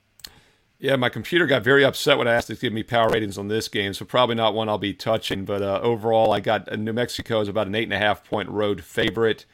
Yeah, 0.79 0.95
my 0.95 1.09
computer 1.09 1.47
got 1.47 1.63
very 1.63 1.83
upset 1.83 2.19
when 2.19 2.27
I 2.27 2.33
asked 2.33 2.51
it 2.51 2.55
to 2.55 2.61
give 2.61 2.73
me 2.73 2.83
power 2.83 3.09
ratings 3.09 3.39
on 3.39 3.47
this 3.47 3.67
game, 3.67 3.93
so 3.93 4.05
probably 4.05 4.35
not 4.35 4.53
one 4.53 4.69
I'll 4.69 4.77
be 4.77 4.93
touching. 4.93 5.43
But 5.43 5.63
uh, 5.63 5.79
overall, 5.81 6.31
I 6.31 6.39
got 6.39 6.71
uh, 6.71 6.75
New 6.75 6.93
Mexico 6.93 7.41
is 7.41 7.47
about 7.47 7.65
an 7.65 7.73
eight 7.73 7.85
and 7.85 7.93
a 7.93 7.97
half 7.97 8.23
point 8.23 8.49
road 8.49 8.83
favorite. 8.83 9.45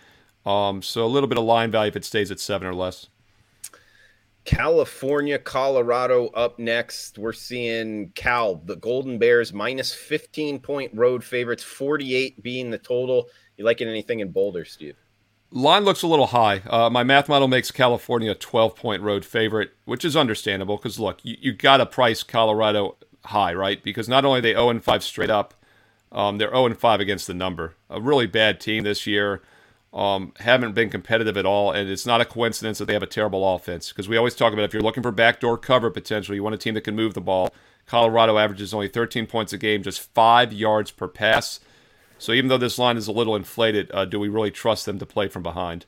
Um, 0.45 0.81
so 0.81 1.05
a 1.05 1.07
little 1.07 1.27
bit 1.29 1.37
of 1.37 1.45
line 1.45 1.71
value 1.71 1.87
if 1.87 1.95
it 1.95 2.03
stays 2.03 2.29
at 2.29 2.41
seven 2.41 2.67
or 2.67 2.75
less. 2.75 3.07
California, 4.43 5.39
Colorado 5.39 6.27
up 6.27 6.59
next. 6.59 7.17
We're 7.17 7.31
seeing 7.31 8.09
Cal, 8.09 8.55
the 8.55 8.75
Golden 8.75 9.17
Bears, 9.17 9.53
minus 9.53 9.93
15 9.93 10.59
point 10.59 10.91
road 10.93 11.23
favorites, 11.23 11.63
48 11.63 12.43
being 12.43 12.69
the 12.69 12.77
total. 12.77 13.27
You 13.55 13.63
liking 13.63 13.87
anything 13.87 14.19
in 14.19 14.31
Boulder, 14.31 14.65
Steve? 14.65 14.97
Line 15.55 15.85
looks 15.85 16.01
a 16.01 16.07
little 16.07 16.27
high. 16.27 16.63
Uh, 16.67 16.89
my 16.89 17.03
math 17.03 17.29
model 17.29 17.47
makes 17.47 17.69
California 17.69 18.31
a 18.31 18.35
12 18.35 18.75
point 18.75 19.03
road 19.03 19.23
favorite, 19.23 19.71
which 19.85 20.03
is 20.03 20.17
understandable 20.17 20.77
because, 20.77 20.99
look, 20.99 21.19
you, 21.21 21.37
you 21.39 21.53
got 21.53 21.77
to 21.77 21.85
price 21.85 22.23
Colorado 22.23 22.95
high, 23.25 23.53
right? 23.53 23.83
Because 23.83 24.09
not 24.09 24.25
only 24.25 24.39
are 24.39 24.41
they 24.41 24.53
0 24.53 24.69
and 24.69 24.83
5 24.83 25.03
straight 25.03 25.29
up, 25.29 25.53
um, 26.11 26.39
they're 26.39 26.49
0 26.49 26.65
and 26.65 26.77
5 26.77 26.99
against 26.99 27.27
the 27.27 27.35
number. 27.35 27.75
A 27.87 28.01
really 28.01 28.25
bad 28.25 28.59
team 28.59 28.83
this 28.83 29.05
year 29.05 29.43
um, 29.93 30.33
haven't 30.39 30.73
been 30.73 30.89
competitive 30.89 31.37
at 31.37 31.45
all, 31.45 31.71
and 31.71 31.87
it's 31.87 32.07
not 32.07 32.19
a 32.19 32.25
coincidence 32.25 32.79
that 32.79 32.85
they 32.85 32.93
have 32.93 33.03
a 33.03 33.07
terrible 33.07 33.47
offense. 33.55 33.89
Because 33.89 34.09
we 34.09 34.17
always 34.17 34.33
talk 34.33 34.53
about 34.53 34.65
if 34.65 34.73
you're 34.73 34.81
looking 34.81 35.03
for 35.03 35.11
backdoor 35.11 35.59
cover 35.59 35.91
potential, 35.91 36.33
you 36.33 36.41
want 36.41 36.55
a 36.55 36.57
team 36.57 36.73
that 36.73 36.81
can 36.81 36.95
move 36.95 37.13
the 37.13 37.21
ball. 37.21 37.53
Colorado 37.85 38.39
averages 38.39 38.73
only 38.73 38.87
13 38.87 39.27
points 39.27 39.53
a 39.53 39.59
game, 39.59 39.83
just 39.83 40.01
five 40.01 40.51
yards 40.51 40.89
per 40.89 41.07
pass. 41.07 41.59
So 42.23 42.31
even 42.31 42.47
though 42.47 42.57
this 42.57 42.79
line 42.79 42.95
is 42.95 43.09
a 43.09 43.11
little 43.11 43.35
inflated, 43.35 43.91
uh, 43.93 44.05
do 44.05 44.17
we 44.17 44.29
really 44.29 44.49
trust 44.49 44.85
them 44.85 44.97
to 44.99 45.05
play 45.05 45.27
from 45.27 45.43
behind? 45.43 45.85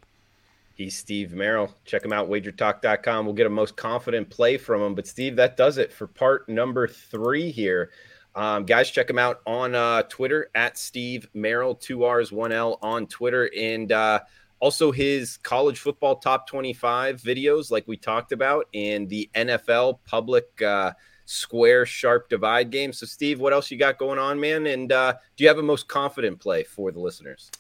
He's 0.73 0.93
Steve 0.93 1.31
Merrill. 1.31 1.73
Check 1.85 2.03
him 2.03 2.11
out, 2.11 2.29
wagertalk.com. 2.29 3.25
We'll 3.25 3.35
get 3.35 3.47
a 3.47 3.49
most 3.49 3.77
confident 3.77 4.29
play 4.29 4.57
from 4.57 4.81
him. 4.81 4.95
But, 4.95 5.07
Steve, 5.07 5.37
that 5.37 5.55
does 5.55 5.77
it 5.77 5.93
for 5.93 6.07
part 6.07 6.49
number 6.49 6.89
three 6.89 7.51
here. 7.51 7.91
Um, 8.35 8.65
guys, 8.65 8.91
check 8.91 9.09
him 9.09 9.17
out 9.17 9.39
on 9.45 9.75
uh, 9.75 10.01
Twitter 10.09 10.49
at 10.55 10.77
Steve 10.77 11.25
Merrill, 11.33 11.73
two 11.73 12.03
R's, 12.03 12.33
one 12.33 12.51
L 12.51 12.79
on 12.81 13.07
Twitter, 13.07 13.49
and 13.57 13.93
uh, 13.93 14.19
also 14.59 14.91
his 14.91 15.37
college 15.37 15.79
football 15.79 16.17
top 16.17 16.47
25 16.47 17.21
videos, 17.21 17.71
like 17.71 17.87
we 17.87 17.95
talked 17.95 18.33
about, 18.33 18.67
and 18.73 19.07
the 19.07 19.29
NFL 19.35 19.99
public 20.03 20.61
uh, 20.61 20.91
square 21.25 21.85
sharp 21.85 22.29
divide 22.29 22.69
game. 22.71 22.93
So, 22.93 23.05
Steve, 23.05 23.39
what 23.39 23.53
else 23.53 23.69
you 23.69 23.77
got 23.77 23.97
going 23.97 24.19
on, 24.19 24.39
man? 24.39 24.65
And 24.67 24.91
uh, 24.91 25.13
do 25.35 25.43
you 25.43 25.47
have 25.47 25.57
a 25.57 25.63
most 25.63 25.88
confident 25.88 26.39
play 26.39 26.63
for 26.63 26.91
the 26.91 26.99
listeners? 26.99 27.51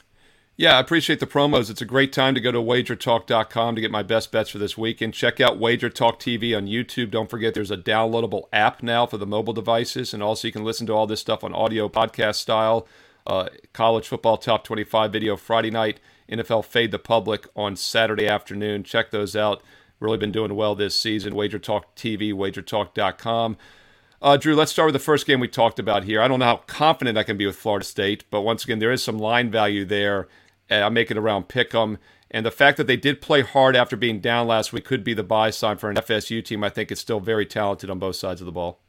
Yeah, 0.57 0.77
I 0.77 0.79
appreciate 0.79 1.19
the 1.19 1.27
promos. 1.27 1.69
It's 1.69 1.81
a 1.81 1.85
great 1.85 2.13
time 2.13 2.33
to 2.33 2.39
go 2.39 2.49
to 2.49 2.59
wagertalk.com 2.59 3.75
to 3.75 3.81
get 3.81 3.91
my 3.91 4.03
best 4.03 4.31
bets 4.31 4.49
for 4.49 4.57
this 4.57 4.77
week. 4.77 5.01
And 5.01 5.13
check 5.13 5.41
out 5.41 5.59
Wager 5.59 5.89
Talk 5.89 6.17
TV 6.17 6.55
on 6.55 6.65
YouTube. 6.65 7.11
Don't 7.11 7.29
forget 7.29 7.53
there's 7.53 7.71
a 7.71 7.77
downloadable 7.77 8.43
app 8.53 8.81
now 8.81 9.05
for 9.05 9.17
the 9.17 9.25
mobile 9.25 9.51
devices. 9.51 10.13
And 10.13 10.23
also, 10.23 10.47
you 10.47 10.53
can 10.53 10.63
listen 10.63 10.87
to 10.87 10.93
all 10.93 11.07
this 11.07 11.19
stuff 11.19 11.43
on 11.43 11.53
audio 11.53 11.89
podcast 11.89 12.35
style. 12.35 12.87
Uh, 13.27 13.49
college 13.73 14.07
football 14.07 14.37
top 14.37 14.63
25 14.63 15.11
video 15.11 15.35
Friday 15.35 15.71
night, 15.71 15.99
NFL 16.29 16.63
Fade 16.63 16.91
the 16.91 16.99
Public 16.99 17.47
on 17.55 17.75
Saturday 17.75 18.27
afternoon. 18.27 18.83
Check 18.83 19.11
those 19.11 19.35
out. 19.35 19.61
Really 20.05 20.17
been 20.17 20.31
doing 20.31 20.55
well 20.55 20.75
this 20.75 20.97
season. 20.99 21.35
Wager 21.35 21.59
Talk 21.59 21.95
TV, 21.95 22.33
wagertalk.com. 22.33 23.57
Uh, 24.21 24.37
Drew, 24.37 24.55
let's 24.55 24.71
start 24.71 24.87
with 24.87 24.93
the 24.93 24.99
first 24.99 25.27
game 25.27 25.39
we 25.39 25.47
talked 25.47 25.77
about 25.77 26.05
here. 26.05 26.21
I 26.21 26.27
don't 26.27 26.39
know 26.39 26.45
how 26.45 26.57
confident 26.67 27.17
I 27.17 27.23
can 27.23 27.37
be 27.37 27.45
with 27.45 27.57
Florida 27.57 27.85
State, 27.85 28.23
but 28.31 28.41
once 28.41 28.63
again, 28.63 28.79
there 28.79 28.91
is 28.91 29.03
some 29.03 29.19
line 29.19 29.51
value 29.51 29.85
there 29.85 30.27
I'm 30.69 30.93
making 30.93 31.17
around 31.17 31.47
pick 31.47 31.73
'em. 31.75 31.97
And 32.31 32.45
the 32.45 32.51
fact 32.51 32.77
that 32.77 32.87
they 32.87 32.97
did 32.97 33.21
play 33.21 33.41
hard 33.41 33.75
after 33.75 33.95
being 33.95 34.19
down 34.19 34.47
last 34.47 34.73
week 34.73 34.85
could 34.85 35.03
be 35.03 35.13
the 35.13 35.23
buy 35.23 35.51
sign 35.51 35.77
for 35.77 35.89
an 35.89 35.97
FSU 35.97 36.41
team. 36.41 36.63
I 36.63 36.69
think 36.69 36.91
it's 36.91 37.01
still 37.01 37.19
very 37.19 37.45
talented 37.45 37.89
on 37.89 37.99
both 37.99 38.15
sides 38.15 38.41
of 38.41 38.45
the 38.45 38.51
ball. 38.51 38.81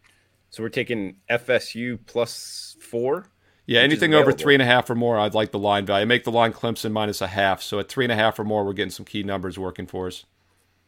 So 0.51 0.63
we're 0.63 0.69
taking 0.69 1.17
FSU 1.29 1.99
plus 2.07 2.77
four. 2.81 3.29
Yeah, 3.67 3.81
anything 3.81 4.15
over 4.15 4.33
three 4.33 4.55
and 4.55 4.63
a 4.63 4.67
half 4.67 4.89
or 4.89 4.95
more, 4.95 5.19
I'd 5.19 5.35
like 5.35 5.51
the 5.51 5.59
line 5.59 5.85
value. 5.85 6.07
Make 6.07 6.23
the 6.25 6.31
line 6.31 6.53
Clemson 6.53 6.93
minus 6.93 7.21
a 7.21 7.27
half. 7.27 7.63
So 7.63 7.81
at 7.81 7.89
three 7.89 8.05
and 8.05 8.13
a 8.13 8.17
half 8.17 8.39
or 8.39 8.45
more, 8.45 8.65
we're 8.65 8.73
getting 8.73 8.93
some 8.93 9.05
key 9.05 9.25
numbers 9.25 9.59
working 9.59 9.87
for 9.87 10.07
us. 10.07 10.25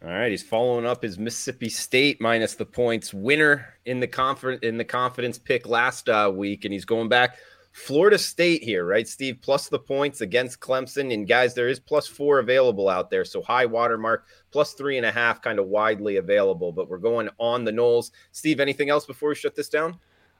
All 0.00 0.11
right, 0.11 0.30
he's 0.30 0.44
following 0.44 0.87
up 0.87 1.02
his 1.02 1.18
Mississippi 1.18 1.68
State 1.68 2.20
minus 2.20 2.54
the 2.54 2.64
points 2.64 3.12
winner 3.12 3.74
in 3.84 3.98
the 3.98 4.06
confident 4.06 4.62
in 4.62 4.76
the 4.76 4.84
confidence 4.84 5.38
pick 5.38 5.66
last 5.66 6.08
uh, 6.08 6.30
week, 6.32 6.64
and 6.64 6.72
he's 6.72 6.84
going 6.84 7.08
back 7.08 7.37
Florida 7.72 8.16
State 8.16 8.62
here, 8.62 8.84
right, 8.84 9.08
Steve? 9.08 9.38
Plus 9.42 9.68
the 9.68 9.78
points 9.78 10.20
against 10.20 10.61
Clemson, 10.61 11.12
and 11.12 11.26
guys, 11.26 11.54
there 11.54 11.66
is 11.66 11.80
plus 11.80 12.06
four 12.06 12.38
available 12.38 12.88
out 12.88 13.11
there, 13.11 13.24
so 13.24 13.42
high 13.42 13.66
watermark 13.66 14.26
plus 14.52 14.72
three 14.74 14.98
and 14.98 15.06
a 15.06 15.11
half, 15.11 15.42
kind 15.42 15.58
of 15.58 15.66
widely 15.66 16.16
available. 16.16 16.70
But 16.70 16.88
we're 16.88 16.98
going 16.98 17.28
on 17.38 17.64
the 17.64 17.72
Noles. 17.72 18.12
Steve, 18.30 18.61
anything 18.61 18.90
else 18.90 19.04
before 19.04 19.30
we 19.30 19.34
shut 19.34 19.56
this 19.56 19.68
down? 19.68 19.98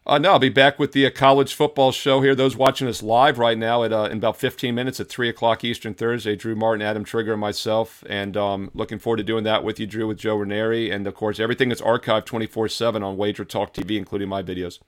Uh, 0.09 0.17
no, 0.17 0.33
I'll 0.33 0.39
be 0.39 0.49
back 0.49 0.79
with 0.79 0.93
the 0.93 1.05
uh, 1.05 1.11
college 1.11 1.53
football 1.53 1.93
show 1.93 2.23
here. 2.23 2.35
Those 2.35 2.57
watching 2.57 2.89
us 2.89 3.03
live 3.03 3.39
right 3.39 3.59
now 3.59 3.85
at 3.85 3.93
uh, 3.93 4.09
in 4.11 4.17
about 4.17 4.39
15 4.39 4.75
minutes 4.75 4.99
at 5.01 5.11
3 5.11 5.29
o'clock 5.29 5.63
Eastern 5.65 5.93
Thursday. 5.93 6.35
Drew 6.35 6.57
Martin, 6.57 6.81
Adam 6.81 7.05
Trigger, 7.05 7.33
and 7.33 7.41
myself. 7.43 8.03
And 8.09 8.35
um, 8.35 8.71
looking 8.73 8.99
forward 8.99 9.19
to 9.19 9.23
doing 9.23 9.45
that 9.45 9.63
with 9.63 9.79
you, 9.79 9.87
Drew, 9.87 10.07
with 10.07 10.17
Joe 10.17 10.37
Ranieri. 10.37 10.91
And 10.91 11.07
of 11.07 11.15
course, 11.15 11.39
everything 11.39 11.71
is 11.71 11.83
archived 11.83 12.25
24 12.25 12.69
7 12.69 13.03
on 13.03 13.19
Wager 13.19 13.45
Talk 13.45 13.75
TV, 13.75 13.99
including 13.99 14.31
my 14.31 14.43
videos. 14.43 14.79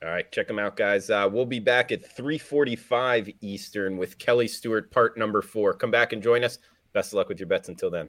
All 0.00 0.08
right, 0.08 0.30
check 0.30 0.46
them 0.46 0.60
out, 0.60 0.76
guys. 0.76 1.10
Uh, 1.10 1.28
we'll 1.30 1.44
be 1.44 1.58
back 1.58 1.90
at 1.90 2.04
3:45 2.16 3.34
Eastern 3.40 3.96
with 3.96 4.16
Kelly 4.18 4.46
Stewart, 4.46 4.92
part 4.92 5.18
number 5.18 5.42
four. 5.42 5.74
Come 5.74 5.90
back 5.90 6.12
and 6.12 6.22
join 6.22 6.44
us. 6.44 6.58
Best 6.92 7.12
of 7.12 7.14
luck 7.14 7.28
with 7.28 7.40
your 7.40 7.48
bets 7.48 7.68
until 7.68 7.90
then. 7.90 8.08